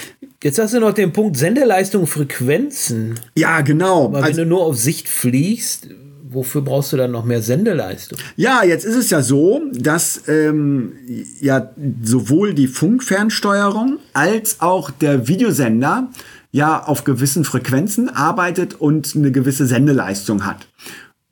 Jetzt 0.42 0.58
hast 0.58 0.72
du 0.72 0.80
noch 0.80 0.94
den 0.94 1.12
Punkt 1.12 1.36
Sendeleistung, 1.36 2.06
Frequenzen. 2.06 3.18
Ja, 3.34 3.60
genau. 3.60 4.06
Aber 4.06 4.18
also, 4.18 4.28
wenn 4.28 4.44
du 4.44 4.46
nur 4.46 4.62
auf 4.62 4.76
Sicht 4.76 5.08
fliegst, 5.08 5.88
wofür 6.30 6.62
brauchst 6.62 6.92
du 6.92 6.96
dann 6.96 7.10
noch 7.10 7.24
mehr 7.24 7.42
Sendeleistung? 7.42 8.18
Ja, 8.36 8.62
jetzt 8.62 8.84
ist 8.84 8.94
es 8.94 9.10
ja 9.10 9.20
so, 9.20 9.62
dass 9.72 10.22
ähm, 10.28 10.92
ja 11.40 11.70
sowohl 12.02 12.54
die 12.54 12.68
Funkfernsteuerung 12.68 13.98
als 14.12 14.60
auch 14.60 14.90
der 14.90 15.26
Videosender 15.26 16.08
ja 16.52 16.84
auf 16.84 17.02
gewissen 17.02 17.44
Frequenzen 17.44 18.08
arbeitet 18.08 18.74
und 18.74 19.16
eine 19.16 19.32
gewisse 19.32 19.66
Sendeleistung 19.66 20.46
hat. 20.46 20.68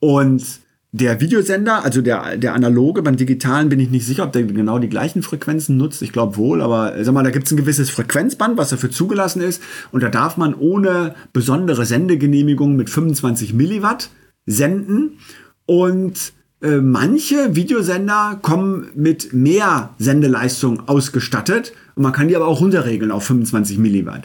Und 0.00 0.42
der 0.96 1.20
Videosender, 1.20 1.84
also 1.84 2.00
der, 2.00 2.36
der 2.36 2.54
analoge, 2.54 3.02
beim 3.02 3.16
digitalen 3.16 3.68
bin 3.68 3.80
ich 3.80 3.90
nicht 3.90 4.06
sicher, 4.06 4.24
ob 4.24 4.32
der 4.32 4.44
genau 4.44 4.78
die 4.78 4.88
gleichen 4.88 5.22
Frequenzen 5.22 5.76
nutzt. 5.76 6.02
Ich 6.02 6.12
glaube 6.12 6.36
wohl, 6.36 6.62
aber 6.62 6.92
sag 7.04 7.12
mal, 7.12 7.22
da 7.22 7.30
gibt 7.30 7.46
es 7.46 7.52
ein 7.52 7.56
gewisses 7.56 7.90
Frequenzband, 7.90 8.56
was 8.56 8.70
dafür 8.70 8.90
zugelassen 8.90 9.42
ist. 9.42 9.62
Und 9.92 10.02
da 10.02 10.08
darf 10.08 10.36
man 10.36 10.54
ohne 10.54 11.14
besondere 11.32 11.86
Sendegenehmigung 11.86 12.76
mit 12.76 12.90
25 12.90 13.54
Milliwatt 13.54 14.10
senden. 14.46 15.18
Und 15.66 16.32
äh, 16.62 16.76
manche 16.76 17.54
Videosender 17.54 18.38
kommen 18.40 18.88
mit 18.94 19.32
mehr 19.32 19.90
Sendeleistung 19.98 20.88
ausgestattet. 20.88 21.72
Und 21.94 22.02
man 22.02 22.12
kann 22.12 22.28
die 22.28 22.36
aber 22.36 22.46
auch 22.46 22.60
runterregeln 22.60 23.10
auf 23.10 23.24
25 23.24 23.78
Milliwatt. 23.78 24.22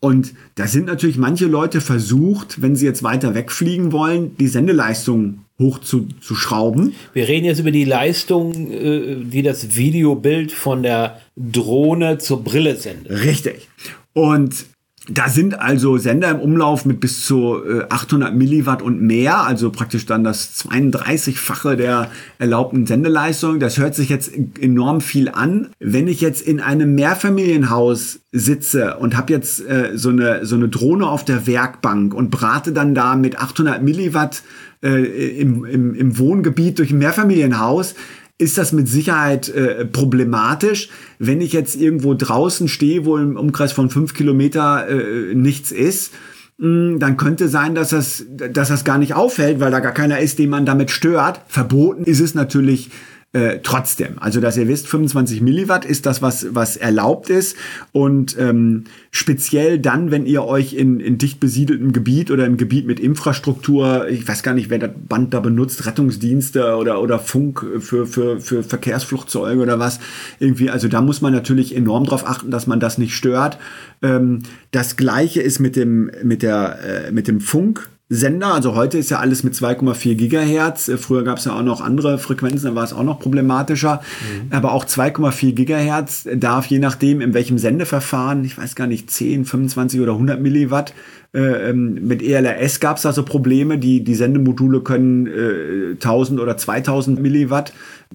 Und 0.00 0.34
da 0.54 0.66
sind 0.66 0.86
natürlich 0.86 1.16
manche 1.16 1.46
Leute 1.46 1.80
versucht, 1.80 2.60
wenn 2.62 2.76
sie 2.76 2.86
jetzt 2.86 3.02
weiter 3.02 3.34
wegfliegen 3.34 3.92
wollen, 3.92 4.36
die 4.36 4.48
Sendeleistung 4.48 5.40
hoch 5.58 5.78
zu, 5.78 6.08
zu 6.20 6.34
schrauben. 6.34 6.94
Wir 7.14 7.28
reden 7.28 7.46
jetzt 7.46 7.60
über 7.60 7.70
die 7.70 7.84
Leistung, 7.84 8.70
äh, 8.70 9.16
die 9.16 9.42
das 9.42 9.74
Videobild 9.74 10.52
von 10.52 10.82
der 10.82 11.20
Drohne 11.34 12.18
zur 12.18 12.44
Brille 12.44 12.76
sendet. 12.76 13.10
Richtig. 13.10 13.68
Und 14.12 14.66
da 15.08 15.28
sind 15.28 15.60
also 15.60 15.98
Sender 15.98 16.30
im 16.30 16.40
Umlauf 16.40 16.84
mit 16.84 17.00
bis 17.00 17.24
zu 17.24 17.62
800 17.88 18.30
äh, 18.30 18.34
Milliwatt 18.34 18.82
und 18.82 19.00
mehr, 19.00 19.38
also 19.46 19.70
praktisch 19.70 20.04
dann 20.06 20.24
das 20.24 20.56
32-fache 20.64 21.76
der 21.76 22.10
erlaubten 22.38 22.86
Sendeleistung. 22.86 23.60
Das 23.60 23.78
hört 23.78 23.94
sich 23.94 24.08
jetzt 24.08 24.32
enorm 24.60 25.00
viel 25.00 25.28
an. 25.28 25.68
Wenn 25.78 26.08
ich 26.08 26.20
jetzt 26.20 26.42
in 26.42 26.60
einem 26.60 26.94
Mehrfamilienhaus 26.94 28.20
sitze 28.32 28.96
und 28.96 29.16
habe 29.16 29.32
jetzt 29.32 29.64
äh, 29.66 29.92
so, 29.94 30.08
eine, 30.08 30.44
so 30.44 30.56
eine 30.56 30.68
Drohne 30.68 31.06
auf 31.06 31.24
der 31.24 31.46
Werkbank 31.46 32.12
und 32.12 32.30
brate 32.30 32.72
dann 32.72 32.94
da 32.94 33.14
mit 33.14 33.38
800 33.38 33.82
Milliwatt 33.82 34.42
äh, 34.82 35.40
im, 35.40 35.64
im, 35.64 35.94
im 35.94 36.18
Wohngebiet 36.18 36.78
durch 36.78 36.90
ein 36.90 36.98
Mehrfamilienhaus, 36.98 37.94
ist 38.38 38.58
das 38.58 38.72
mit 38.72 38.88
Sicherheit 38.88 39.48
äh, 39.48 39.86
problematisch. 39.86 40.90
Wenn 41.18 41.40
ich 41.40 41.52
jetzt 41.52 41.74
irgendwo 41.74 42.14
draußen 42.14 42.68
stehe, 42.68 43.04
wo 43.04 43.16
im 43.16 43.36
Umkreis 43.36 43.72
von 43.72 43.88
fünf 43.88 44.14
Kilometer 44.14 44.88
äh, 44.88 45.34
nichts 45.34 45.72
ist, 45.72 46.12
hm, 46.58 46.98
dann 46.98 47.16
könnte 47.16 47.48
sein, 47.48 47.74
dass 47.74 47.90
das, 47.90 48.24
dass 48.28 48.68
das 48.68 48.84
gar 48.84 48.98
nicht 48.98 49.14
auffällt, 49.14 49.60
weil 49.60 49.70
da 49.70 49.80
gar 49.80 49.92
keiner 49.92 50.20
ist, 50.20 50.38
den 50.38 50.50
man 50.50 50.66
damit 50.66 50.90
stört. 50.90 51.40
Verboten 51.48 52.04
ist 52.04 52.20
es 52.20 52.34
natürlich 52.34 52.90
äh, 53.32 53.60
trotzdem. 53.62 54.14
Also, 54.18 54.40
dass 54.40 54.56
ihr 54.56 54.66
wisst, 54.66 54.88
25 54.88 55.42
Milliwatt 55.42 55.84
ist 55.84 56.06
das, 56.06 56.22
was, 56.22 56.54
was 56.54 56.76
erlaubt 56.76 57.28
ist. 57.28 57.56
Und 57.92 58.38
ähm, 58.38 58.84
speziell 59.10 59.78
dann, 59.78 60.10
wenn 60.10 60.24
ihr 60.24 60.44
euch 60.44 60.72
in, 60.72 61.00
in 61.00 61.18
dicht 61.18 61.38
besiedeltem 61.38 61.92
Gebiet 61.92 62.30
oder 62.30 62.46
im 62.46 62.56
Gebiet 62.56 62.86
mit 62.86 62.98
Infrastruktur, 62.98 64.08
ich 64.08 64.26
weiß 64.26 64.42
gar 64.42 64.54
nicht, 64.54 64.70
wer 64.70 64.78
das 64.78 64.90
Band 65.08 65.34
da 65.34 65.40
benutzt, 65.40 65.84
Rettungsdienste 65.84 66.76
oder, 66.76 67.02
oder 67.02 67.18
Funk 67.18 67.66
für, 67.80 68.06
für, 68.06 68.40
für 68.40 68.62
Verkehrsflugzeuge 68.62 69.60
oder 69.60 69.78
was, 69.78 70.00
irgendwie, 70.38 70.70
also 70.70 70.88
da 70.88 71.02
muss 71.02 71.20
man 71.20 71.34
natürlich 71.34 71.76
enorm 71.76 72.04
drauf 72.04 72.26
achten, 72.26 72.50
dass 72.50 72.66
man 72.66 72.80
das 72.80 72.96
nicht 72.96 73.14
stört. 73.14 73.58
Ähm, 74.02 74.44
das 74.70 74.96
gleiche 74.96 75.42
ist 75.42 75.58
mit 75.58 75.76
dem, 75.76 76.10
mit 76.22 76.42
der, 76.42 76.78
äh, 77.08 77.12
mit 77.12 77.28
dem 77.28 77.40
Funk. 77.40 77.90
Sender. 78.08 78.54
Also 78.54 78.76
heute 78.76 78.98
ist 78.98 79.10
ja 79.10 79.18
alles 79.18 79.42
mit 79.42 79.54
2,4 79.54 80.14
Gigahertz. 80.14 80.88
Äh, 80.88 80.96
früher 80.96 81.24
gab 81.24 81.38
es 81.38 81.44
ja 81.44 81.54
auch 81.54 81.62
noch 81.62 81.80
andere 81.80 82.18
Frequenzen, 82.18 82.66
da 82.66 82.74
war 82.74 82.84
es 82.84 82.92
auch 82.92 83.02
noch 83.02 83.18
problematischer. 83.18 84.00
Mhm. 84.20 84.52
Aber 84.52 84.72
auch 84.72 84.84
2,4 84.84 85.52
Gigahertz 85.52 86.28
darf 86.34 86.66
je 86.66 86.78
nachdem, 86.78 87.20
in 87.20 87.34
welchem 87.34 87.58
Sendeverfahren, 87.58 88.44
ich 88.44 88.56
weiß 88.56 88.76
gar 88.76 88.86
nicht, 88.86 89.10
10, 89.10 89.44
25 89.44 90.00
oder 90.00 90.12
100 90.12 90.40
Milliwatt, 90.40 90.94
äh, 91.36 91.68
ähm, 91.68 92.06
mit 92.06 92.22
ELRS 92.22 92.80
gab 92.80 92.96
es 92.96 93.02
da 93.02 93.12
so 93.12 93.22
Probleme. 93.22 93.76
Die, 93.76 94.02
die 94.02 94.14
Sendemodule 94.14 94.80
können 94.80 95.26
äh, 95.26 95.92
1000 95.92 96.40
oder 96.40 96.56
2000 96.56 97.20
Milliwatt 97.20 97.74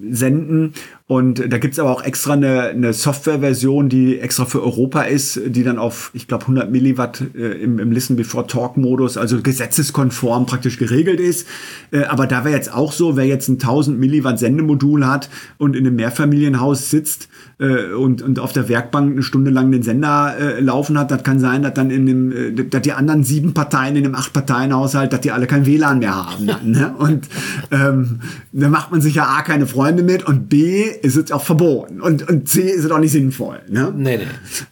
senden. 0.10 0.74
Und 1.06 1.52
da 1.52 1.58
gibt's 1.58 1.78
aber 1.78 1.92
auch 1.92 2.04
extra 2.04 2.34
eine, 2.34 2.70
eine 2.70 2.94
Softwareversion, 2.94 3.90
die 3.90 4.20
extra 4.20 4.46
für 4.46 4.64
Europa 4.64 5.02
ist, 5.04 5.40
die 5.46 5.64
dann 5.64 5.78
auf, 5.78 6.10
ich 6.14 6.28
glaube, 6.28 6.44
100 6.44 6.72
Milliwatt 6.72 7.22
äh, 7.36 7.62
im, 7.62 7.78
im 7.78 7.92
Listen 7.92 8.16
Before 8.16 8.48
Talk 8.48 8.78
Modus, 8.78 9.18
also 9.18 9.42
gesetzeskonform 9.42 10.46
praktisch 10.46 10.78
geregelt 10.78 11.20
ist. 11.20 11.46
Äh, 11.92 12.06
aber 12.06 12.26
da 12.26 12.44
wäre 12.44 12.56
jetzt 12.56 12.74
auch 12.74 12.92
so, 12.92 13.18
wer 13.18 13.26
jetzt 13.26 13.50
ein 13.50 13.56
1000 13.56 14.00
Milliwatt 14.00 14.40
Sendemodul 14.40 15.06
hat 15.06 15.30
und 15.58 15.76
in 15.76 15.86
einem 15.86 15.98
Mehrfamilienhaus 15.98 16.90
sitzt 16.90 17.28
äh, 17.62 17.94
und, 17.94 18.24
und 18.24 18.40
auf 18.40 18.54
der 18.54 18.68
Werkbank 18.68 19.12
eine 19.12 19.24
Stunde 19.24 19.52
lang 19.52 19.72
den 19.72 19.84
Sender 19.84 20.36
äh, 20.40 20.60
laufen 20.60 20.98
hat, 20.98 21.12
das 21.12 21.22
kann 21.24 21.40
sein, 21.40 21.62
dass 21.62 21.76
dann 21.76 21.92
in 21.92 22.08
dem, 22.08 22.32
äh, 22.32 22.52
dass 22.64 22.82
die 22.82 22.92
anderen 22.92 23.24
sieben 23.24 23.54
Parteien 23.54 23.96
in 23.96 24.04
dem 24.04 24.16
Acht-Parteien-Haushalt, 24.16 25.14
dass 25.14 25.22
die 25.22 25.32
alle 25.32 25.46
kein 25.46 25.68
WLAN 25.68 26.00
mehr 26.00 26.16
haben. 26.16 26.46
Ne? 26.46 26.96
Und 26.98 27.28
ähm, 27.70 28.20
da 28.52 28.68
macht 28.68 28.92
man 28.92 29.00
sich 29.02 29.14
ja 29.16 29.26
A, 29.26 29.44
keine 29.44 29.68
Freunde 29.68 30.02
mit 30.02 30.26
und 30.26 30.50
B, 30.50 30.84
ist 30.84 31.16
es 31.16 31.32
auch 31.32 31.44
verboten. 31.44 32.02
Und, 32.02 32.28
und 32.28 32.50
C, 32.50 32.62
ist 32.62 32.86
es 32.86 32.92
auch 32.92 33.00
nicht 33.00 33.12
sinnvoll. 33.12 33.60
Ne? 33.70 33.94
Nee, 33.96 34.18
nee. 34.18 34.28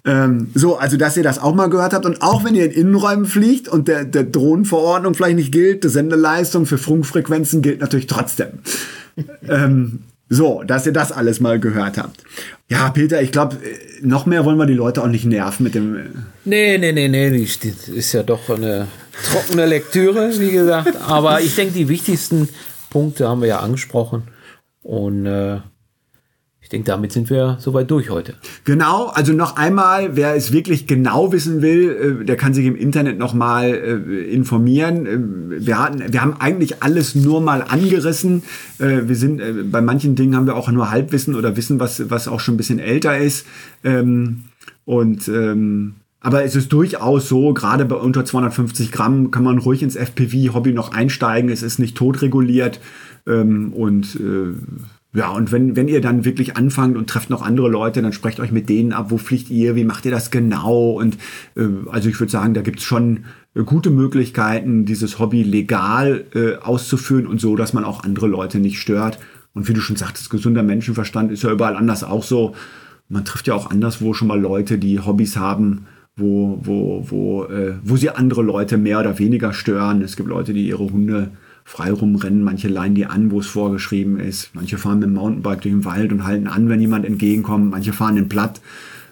Ähm, 0.05 0.47
so, 0.55 0.77
also, 0.77 0.97
dass 0.97 1.15
ihr 1.15 1.23
das 1.23 1.39
auch 1.39 1.53
mal 1.53 1.69
gehört 1.69 1.93
habt. 1.93 2.05
Und 2.05 2.21
auch 2.21 2.43
wenn 2.43 2.55
ihr 2.55 2.65
in 2.65 2.71
Innenräumen 2.71 3.25
fliegt 3.25 3.67
und 3.67 3.87
der, 3.87 4.05
der 4.05 4.23
Drohnenverordnung 4.23 5.13
vielleicht 5.13 5.35
nicht 5.35 5.51
gilt, 5.51 5.83
die 5.83 5.89
Sendeleistung 5.89 6.65
für 6.65 6.77
Funkfrequenzen 6.77 7.61
gilt 7.61 7.81
natürlich 7.81 8.07
trotzdem. 8.07 8.59
ähm, 9.47 9.99
so, 10.29 10.63
dass 10.63 10.85
ihr 10.85 10.93
das 10.93 11.11
alles 11.11 11.39
mal 11.39 11.59
gehört 11.59 11.97
habt. 11.97 12.23
Ja, 12.69 12.89
Peter, 12.89 13.21
ich 13.21 13.31
glaube, 13.31 13.57
noch 14.01 14.27
mehr 14.27 14.45
wollen 14.45 14.57
wir 14.57 14.67
die 14.67 14.73
Leute 14.73 15.01
auch 15.01 15.07
nicht 15.07 15.25
nerven 15.25 15.63
mit 15.63 15.73
dem. 15.73 15.95
Äh, 15.95 16.03
nee, 16.45 16.77
nee, 16.77 16.91
nee, 16.91 17.07
nee, 17.07 17.47
ist 17.95 18.13
ja 18.13 18.23
doch 18.23 18.49
eine 18.49 18.87
trockene 19.25 19.65
Lektüre, 19.65 20.31
wie 20.39 20.51
gesagt. 20.51 20.95
Aber 21.07 21.41
ich 21.41 21.55
denke, 21.55 21.73
die 21.73 21.89
wichtigsten 21.89 22.47
Punkte 22.91 23.27
haben 23.27 23.41
wir 23.41 23.47
ja 23.47 23.59
angesprochen. 23.59 24.23
Und 24.83 25.25
äh, 25.25 25.57
ich 26.69 26.71
denke, 26.71 26.85
damit 26.85 27.11
sind 27.11 27.31
wir 27.31 27.57
soweit 27.59 27.89
durch 27.89 28.11
heute. 28.11 28.35
Genau, 28.63 29.07
also 29.07 29.33
noch 29.33 29.57
einmal, 29.57 30.15
wer 30.15 30.35
es 30.35 30.51
wirklich 30.51 30.85
genau 30.85 31.31
wissen 31.31 31.63
will, 31.63 32.19
äh, 32.21 32.25
der 32.25 32.35
kann 32.35 32.53
sich 32.53 32.63
im 32.67 32.75
Internet 32.75 33.17
nochmal 33.17 33.69
äh, 33.73 34.31
informieren. 34.31 35.07
Äh, 35.07 35.65
wir, 35.65 35.79
hatten, 35.79 36.13
wir 36.13 36.21
haben 36.21 36.35
eigentlich 36.39 36.83
alles 36.83 37.15
nur 37.15 37.41
mal 37.41 37.63
angerissen. 37.67 38.43
Äh, 38.77 39.07
wir 39.07 39.15
sind, 39.15 39.41
bei 39.71 39.81
manchen 39.81 40.13
Dingen 40.13 40.35
haben 40.35 40.45
wir 40.45 40.55
auch 40.55 40.69
nur 40.69 40.91
Halbwissen 40.91 41.33
oder 41.33 41.57
Wissen, 41.57 41.79
was, 41.79 42.07
was 42.11 42.27
auch 42.27 42.39
schon 42.39 42.53
ein 42.53 42.57
bisschen 42.57 42.77
älter 42.77 43.17
ist. 43.17 43.47
Ähm, 43.83 44.43
und 44.85 45.27
ähm, 45.27 45.95
aber 46.19 46.43
es 46.43 46.55
ist 46.55 46.71
durchaus 46.71 47.29
so, 47.29 47.55
gerade 47.55 47.85
bei 47.85 47.95
unter 47.95 48.25
250 48.25 48.91
Gramm 48.91 49.31
kann 49.31 49.43
man 49.43 49.57
ruhig 49.57 49.81
ins 49.81 49.95
FPV-Hobby 49.95 50.73
noch 50.73 50.91
einsteigen. 50.91 51.49
Es 51.49 51.63
ist 51.63 51.79
nicht 51.79 51.97
totreguliert. 51.97 52.79
Ähm, 53.25 53.73
und 53.73 54.19
ja, 55.11 55.31
und 55.31 55.51
wenn, 55.51 55.75
wenn 55.75 55.87
ihr 55.87 56.01
dann 56.01 56.23
wirklich 56.23 56.55
anfangt 56.55 56.95
und 56.95 57.09
trefft 57.09 57.31
noch 57.31 57.41
andere 57.41 57.67
Leute, 57.67 58.03
dann 58.03 58.13
sprecht 58.13 58.39
euch 58.39 58.51
mit 58.51 58.69
denen 58.69 58.93
ab, 58.93 59.07
wo 59.09 59.17
fliegt 59.17 59.49
ihr, 59.49 59.75
wie 59.75 59.83
macht 59.83 60.05
ihr 60.05 60.11
das 60.11 60.29
genau? 60.29 60.91
Und 60.91 61.17
äh, 61.55 61.67
also 61.89 62.09
ich 62.09 62.19
würde 62.19 62.31
sagen, 62.31 62.53
da 62.53 62.61
gibt's 62.61 62.83
schon 62.83 63.25
äh, 63.55 63.63
gute 63.63 63.89
Möglichkeiten, 63.89 64.85
dieses 64.85 65.17
Hobby 65.17 65.41
legal 65.41 66.25
äh, 66.35 66.57
auszuführen 66.57 67.25
und 67.25 67.41
so, 67.41 67.55
dass 67.55 67.73
man 67.73 67.85
auch 67.85 68.03
andere 68.03 68.27
Leute 68.27 68.59
nicht 68.59 68.79
stört. 68.79 69.17
Und 69.53 69.67
wie 69.67 69.73
du 69.73 69.81
schon 69.81 69.95
sagtest, 69.95 70.29
gesunder 70.29 70.61
Menschenverstand 70.61 71.31
ist 71.31 71.41
ja 71.41 71.51
überall 71.51 71.75
anders 71.75 72.03
auch 72.03 72.23
so. 72.23 72.53
Man 73.07 73.25
trifft 73.25 73.47
ja 73.47 73.55
auch 73.55 73.71
anderswo 73.71 74.13
schon 74.13 74.27
mal 74.27 74.39
Leute, 74.39 74.77
die 74.77 74.99
Hobbys 74.99 75.37
haben, 75.37 75.87
wo, 76.17 76.59
wo, 76.61 77.03
wo, 77.09 77.45
äh, 77.45 77.73
wo 77.83 77.97
sie 77.97 78.11
andere 78.11 78.43
Leute 78.43 78.77
mehr 78.77 78.99
oder 78.99 79.17
weniger 79.17 79.53
stören. 79.53 80.03
Es 80.03 80.15
gibt 80.15 80.29
Leute, 80.29 80.53
die 80.53 80.67
ihre 80.67 80.91
Hunde 80.91 81.31
frei 81.69 81.91
rumrennen. 81.91 82.43
Manche 82.43 82.67
leihen 82.67 82.95
die 82.95 83.05
an, 83.05 83.29
wo 83.29 83.39
es 83.39 83.45
vorgeschrieben 83.45 84.19
ist. 84.19 84.49
Manche 84.53 84.79
fahren 84.79 84.99
mit 84.99 85.07
dem 85.07 85.13
Mountainbike 85.13 85.61
durch 85.61 85.73
den 85.73 85.85
Wald 85.85 86.11
und 86.11 86.25
halten 86.25 86.47
an, 86.47 86.67
wenn 86.67 86.81
jemand 86.81 87.05
entgegenkommt. 87.05 87.69
Manche 87.69 87.93
fahren 87.93 88.15
den 88.15 88.27
Platt. 88.27 88.59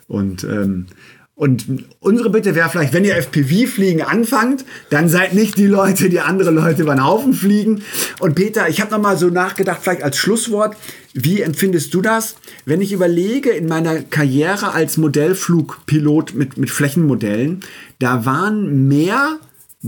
Und, 0.07 0.43
ähm, 0.43 0.87
und 1.35 1.67
unsere 1.99 2.31
Bitte 2.31 2.55
wäre 2.55 2.67
vielleicht, 2.67 2.93
wenn 2.93 3.05
ihr 3.05 3.15
FPV-Fliegen 3.15 4.01
anfangt, 4.01 4.65
dann 4.89 5.07
seid 5.07 5.35
nicht 5.35 5.55
die 5.59 5.67
Leute, 5.67 6.09
die 6.09 6.19
andere 6.19 6.49
Leute 6.49 6.81
über 6.81 6.95
den 6.95 7.05
Haufen 7.05 7.33
fliegen. 7.33 7.83
Und 8.19 8.33
Peter, 8.33 8.67
ich 8.67 8.81
habe 8.81 8.89
noch 8.89 9.01
mal 9.01 9.17
so 9.17 9.27
nachgedacht, 9.27 9.81
vielleicht 9.83 10.01
als 10.01 10.17
Schlusswort, 10.17 10.75
wie 11.13 11.41
empfindest 11.41 11.93
du 11.93 12.01
das, 12.01 12.37
wenn 12.65 12.81
ich 12.81 12.91
überlege 12.91 13.51
in 13.51 13.67
meiner 13.67 14.01
Karriere 14.01 14.73
als 14.73 14.97
Modellflugpilot 14.97 16.33
mit, 16.33 16.57
mit 16.57 16.71
Flächenmodellen, 16.71 17.59
da 17.99 18.25
waren 18.25 18.87
mehr 18.87 19.37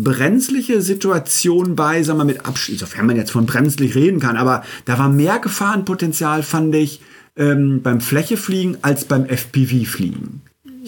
brenzliche 0.04 0.82
Situation 0.82 1.76
bei, 1.76 2.04
sagen 2.04 2.20
wir 2.20 2.26
mit 2.26 2.46
Abschied, 2.46 2.80
sofern 2.80 3.06
man 3.06 3.18
jetzt 3.18 3.32
von 3.32 3.46
brenzlig 3.46 3.96
reden 3.96 4.20
kann, 4.20 4.38
aber 4.38 4.64
da 4.86 4.98
war 4.98 5.10
mehr 5.10 5.40
Gefahrenpotenzial, 5.40 6.44
fand 6.44 6.76
ich, 6.76 7.02
ähm, 7.38 7.82
beim 7.82 8.02
Flächefliegen 8.02 8.78
als 8.82 9.06
beim 9.06 9.26
FPV-Fliegen. 9.26 10.42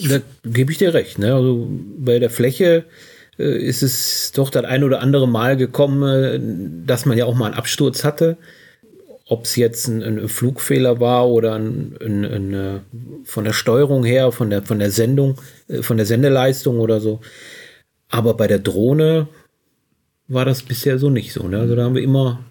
Da 0.08 0.20
gebe 0.44 0.72
ich 0.72 0.78
dir 0.78 0.94
recht. 0.94 1.18
Ne? 1.18 1.34
Also 1.34 1.68
bei 1.98 2.18
der 2.18 2.30
Fläche 2.30 2.84
äh, 3.38 3.58
ist 3.58 3.82
es 3.82 4.32
doch 4.32 4.50
das 4.50 4.64
ein 4.64 4.84
oder 4.84 5.00
andere 5.00 5.28
Mal 5.28 5.56
gekommen, 5.56 6.02
äh, 6.02 6.40
dass 6.86 7.06
man 7.06 7.16
ja 7.16 7.24
auch 7.24 7.34
mal 7.34 7.46
einen 7.46 7.54
Absturz 7.54 8.04
hatte. 8.04 8.36
Ob 9.26 9.44
es 9.44 9.56
jetzt 9.56 9.88
ein, 9.88 10.02
ein, 10.02 10.28
Flugfehler 10.28 11.00
war 11.00 11.28
oder 11.28 11.54
ein, 11.54 11.96
ein, 12.00 12.54
äh, 12.54 12.80
von 13.24 13.44
der 13.44 13.52
Steuerung 13.52 14.04
her, 14.04 14.32
von 14.32 14.50
der, 14.50 14.62
von 14.62 14.78
der 14.78 14.90
Sendung, 14.90 15.36
äh, 15.68 15.82
von 15.82 15.96
der 15.96 16.06
Sendeleistung 16.06 16.80
oder 16.80 17.00
so. 17.00 17.20
Aber 18.12 18.34
bei 18.34 18.46
der 18.46 18.60
Drohne 18.60 19.26
war 20.28 20.44
das 20.44 20.62
bisher 20.62 20.98
so 20.98 21.10
nicht 21.10 21.32
so. 21.32 21.48
Ne? 21.48 21.58
Also 21.58 21.74
da 21.74 21.82
haben 21.82 21.96
wir 21.96 22.02
immer 22.02 22.44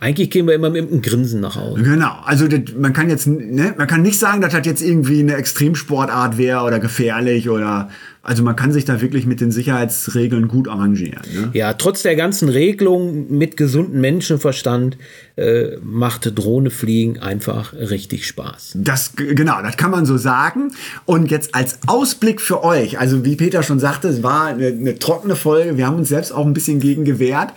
eigentlich 0.00 0.30
gehen 0.30 0.46
wir 0.46 0.54
immer 0.54 0.70
mit 0.70 0.88
einem 0.88 1.02
Grinsen 1.02 1.40
nach 1.40 1.56
Hause. 1.56 1.82
Genau. 1.82 2.12
Also 2.24 2.46
das, 2.46 2.72
man 2.78 2.92
kann 2.92 3.10
jetzt, 3.10 3.26
ne, 3.26 3.74
man 3.76 3.88
kann 3.88 4.02
nicht 4.02 4.18
sagen, 4.18 4.40
dass 4.40 4.52
das 4.52 4.64
jetzt 4.64 4.80
irgendwie 4.80 5.18
eine 5.18 5.34
Extremsportart 5.34 6.38
wäre 6.38 6.62
oder 6.62 6.78
gefährlich 6.78 7.50
oder 7.50 7.88
also 8.28 8.42
man 8.42 8.56
kann 8.56 8.72
sich 8.72 8.84
da 8.84 9.00
wirklich 9.00 9.24
mit 9.24 9.40
den 9.40 9.50
Sicherheitsregeln 9.50 10.48
gut 10.48 10.68
arrangieren. 10.68 11.22
Ne? 11.34 11.50
Ja, 11.54 11.72
trotz 11.72 12.02
der 12.02 12.14
ganzen 12.14 12.50
Regelung 12.50 13.30
mit 13.30 13.56
gesundem 13.56 14.02
Menschenverstand 14.02 14.98
äh, 15.36 15.78
macht 15.82 16.38
Drohnefliegen 16.38 17.20
einfach 17.20 17.72
richtig 17.72 18.26
Spaß. 18.26 18.72
Das 18.74 19.12
genau, 19.16 19.62
das 19.62 19.78
kann 19.78 19.90
man 19.90 20.04
so 20.04 20.18
sagen. 20.18 20.72
Und 21.06 21.30
jetzt 21.30 21.54
als 21.54 21.78
Ausblick 21.86 22.42
für 22.42 22.64
euch, 22.64 22.98
also 22.98 23.24
wie 23.24 23.34
Peter 23.34 23.62
schon 23.62 23.80
sagte, 23.80 24.08
es 24.08 24.22
war 24.22 24.48
eine, 24.48 24.66
eine 24.66 24.98
trockene 24.98 25.34
Folge. 25.34 25.78
Wir 25.78 25.86
haben 25.86 25.96
uns 25.96 26.10
selbst 26.10 26.32
auch 26.32 26.44
ein 26.44 26.52
bisschen 26.52 26.80
gegen 26.80 27.06
gewehrt. 27.06 27.54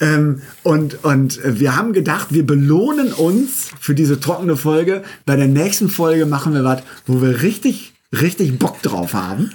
Ähm, 0.00 0.42
und, 0.62 1.02
und 1.02 1.40
wir 1.44 1.73
haben 1.76 1.92
gedacht, 1.92 2.28
wir 2.30 2.46
belohnen 2.46 3.12
uns 3.12 3.70
für 3.80 3.94
diese 3.94 4.20
trockene 4.20 4.56
Folge. 4.56 5.02
Bei 5.26 5.36
der 5.36 5.48
nächsten 5.48 5.88
Folge 5.88 6.26
machen 6.26 6.54
wir 6.54 6.64
was, 6.64 6.82
wo 7.06 7.20
wir 7.22 7.42
richtig 7.42 7.94
richtig 8.20 8.58
Bock 8.58 8.82
drauf 8.82 9.14
haben. 9.14 9.50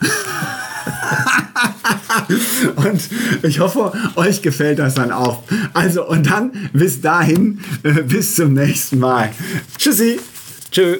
und 2.76 3.02
ich 3.44 3.60
hoffe, 3.60 3.94
euch 4.16 4.42
gefällt 4.42 4.80
das 4.80 4.96
dann 4.96 5.12
auch. 5.12 5.44
Also, 5.74 6.08
und 6.08 6.30
dann 6.30 6.52
bis 6.74 7.02
dahin, 7.02 7.60
äh, 7.84 8.04
bis 8.04 8.36
zum 8.36 8.54
nächsten 8.54 9.00
Mal. 9.00 9.32
Tschüssi. 9.78 10.20
Tschö. 10.72 10.98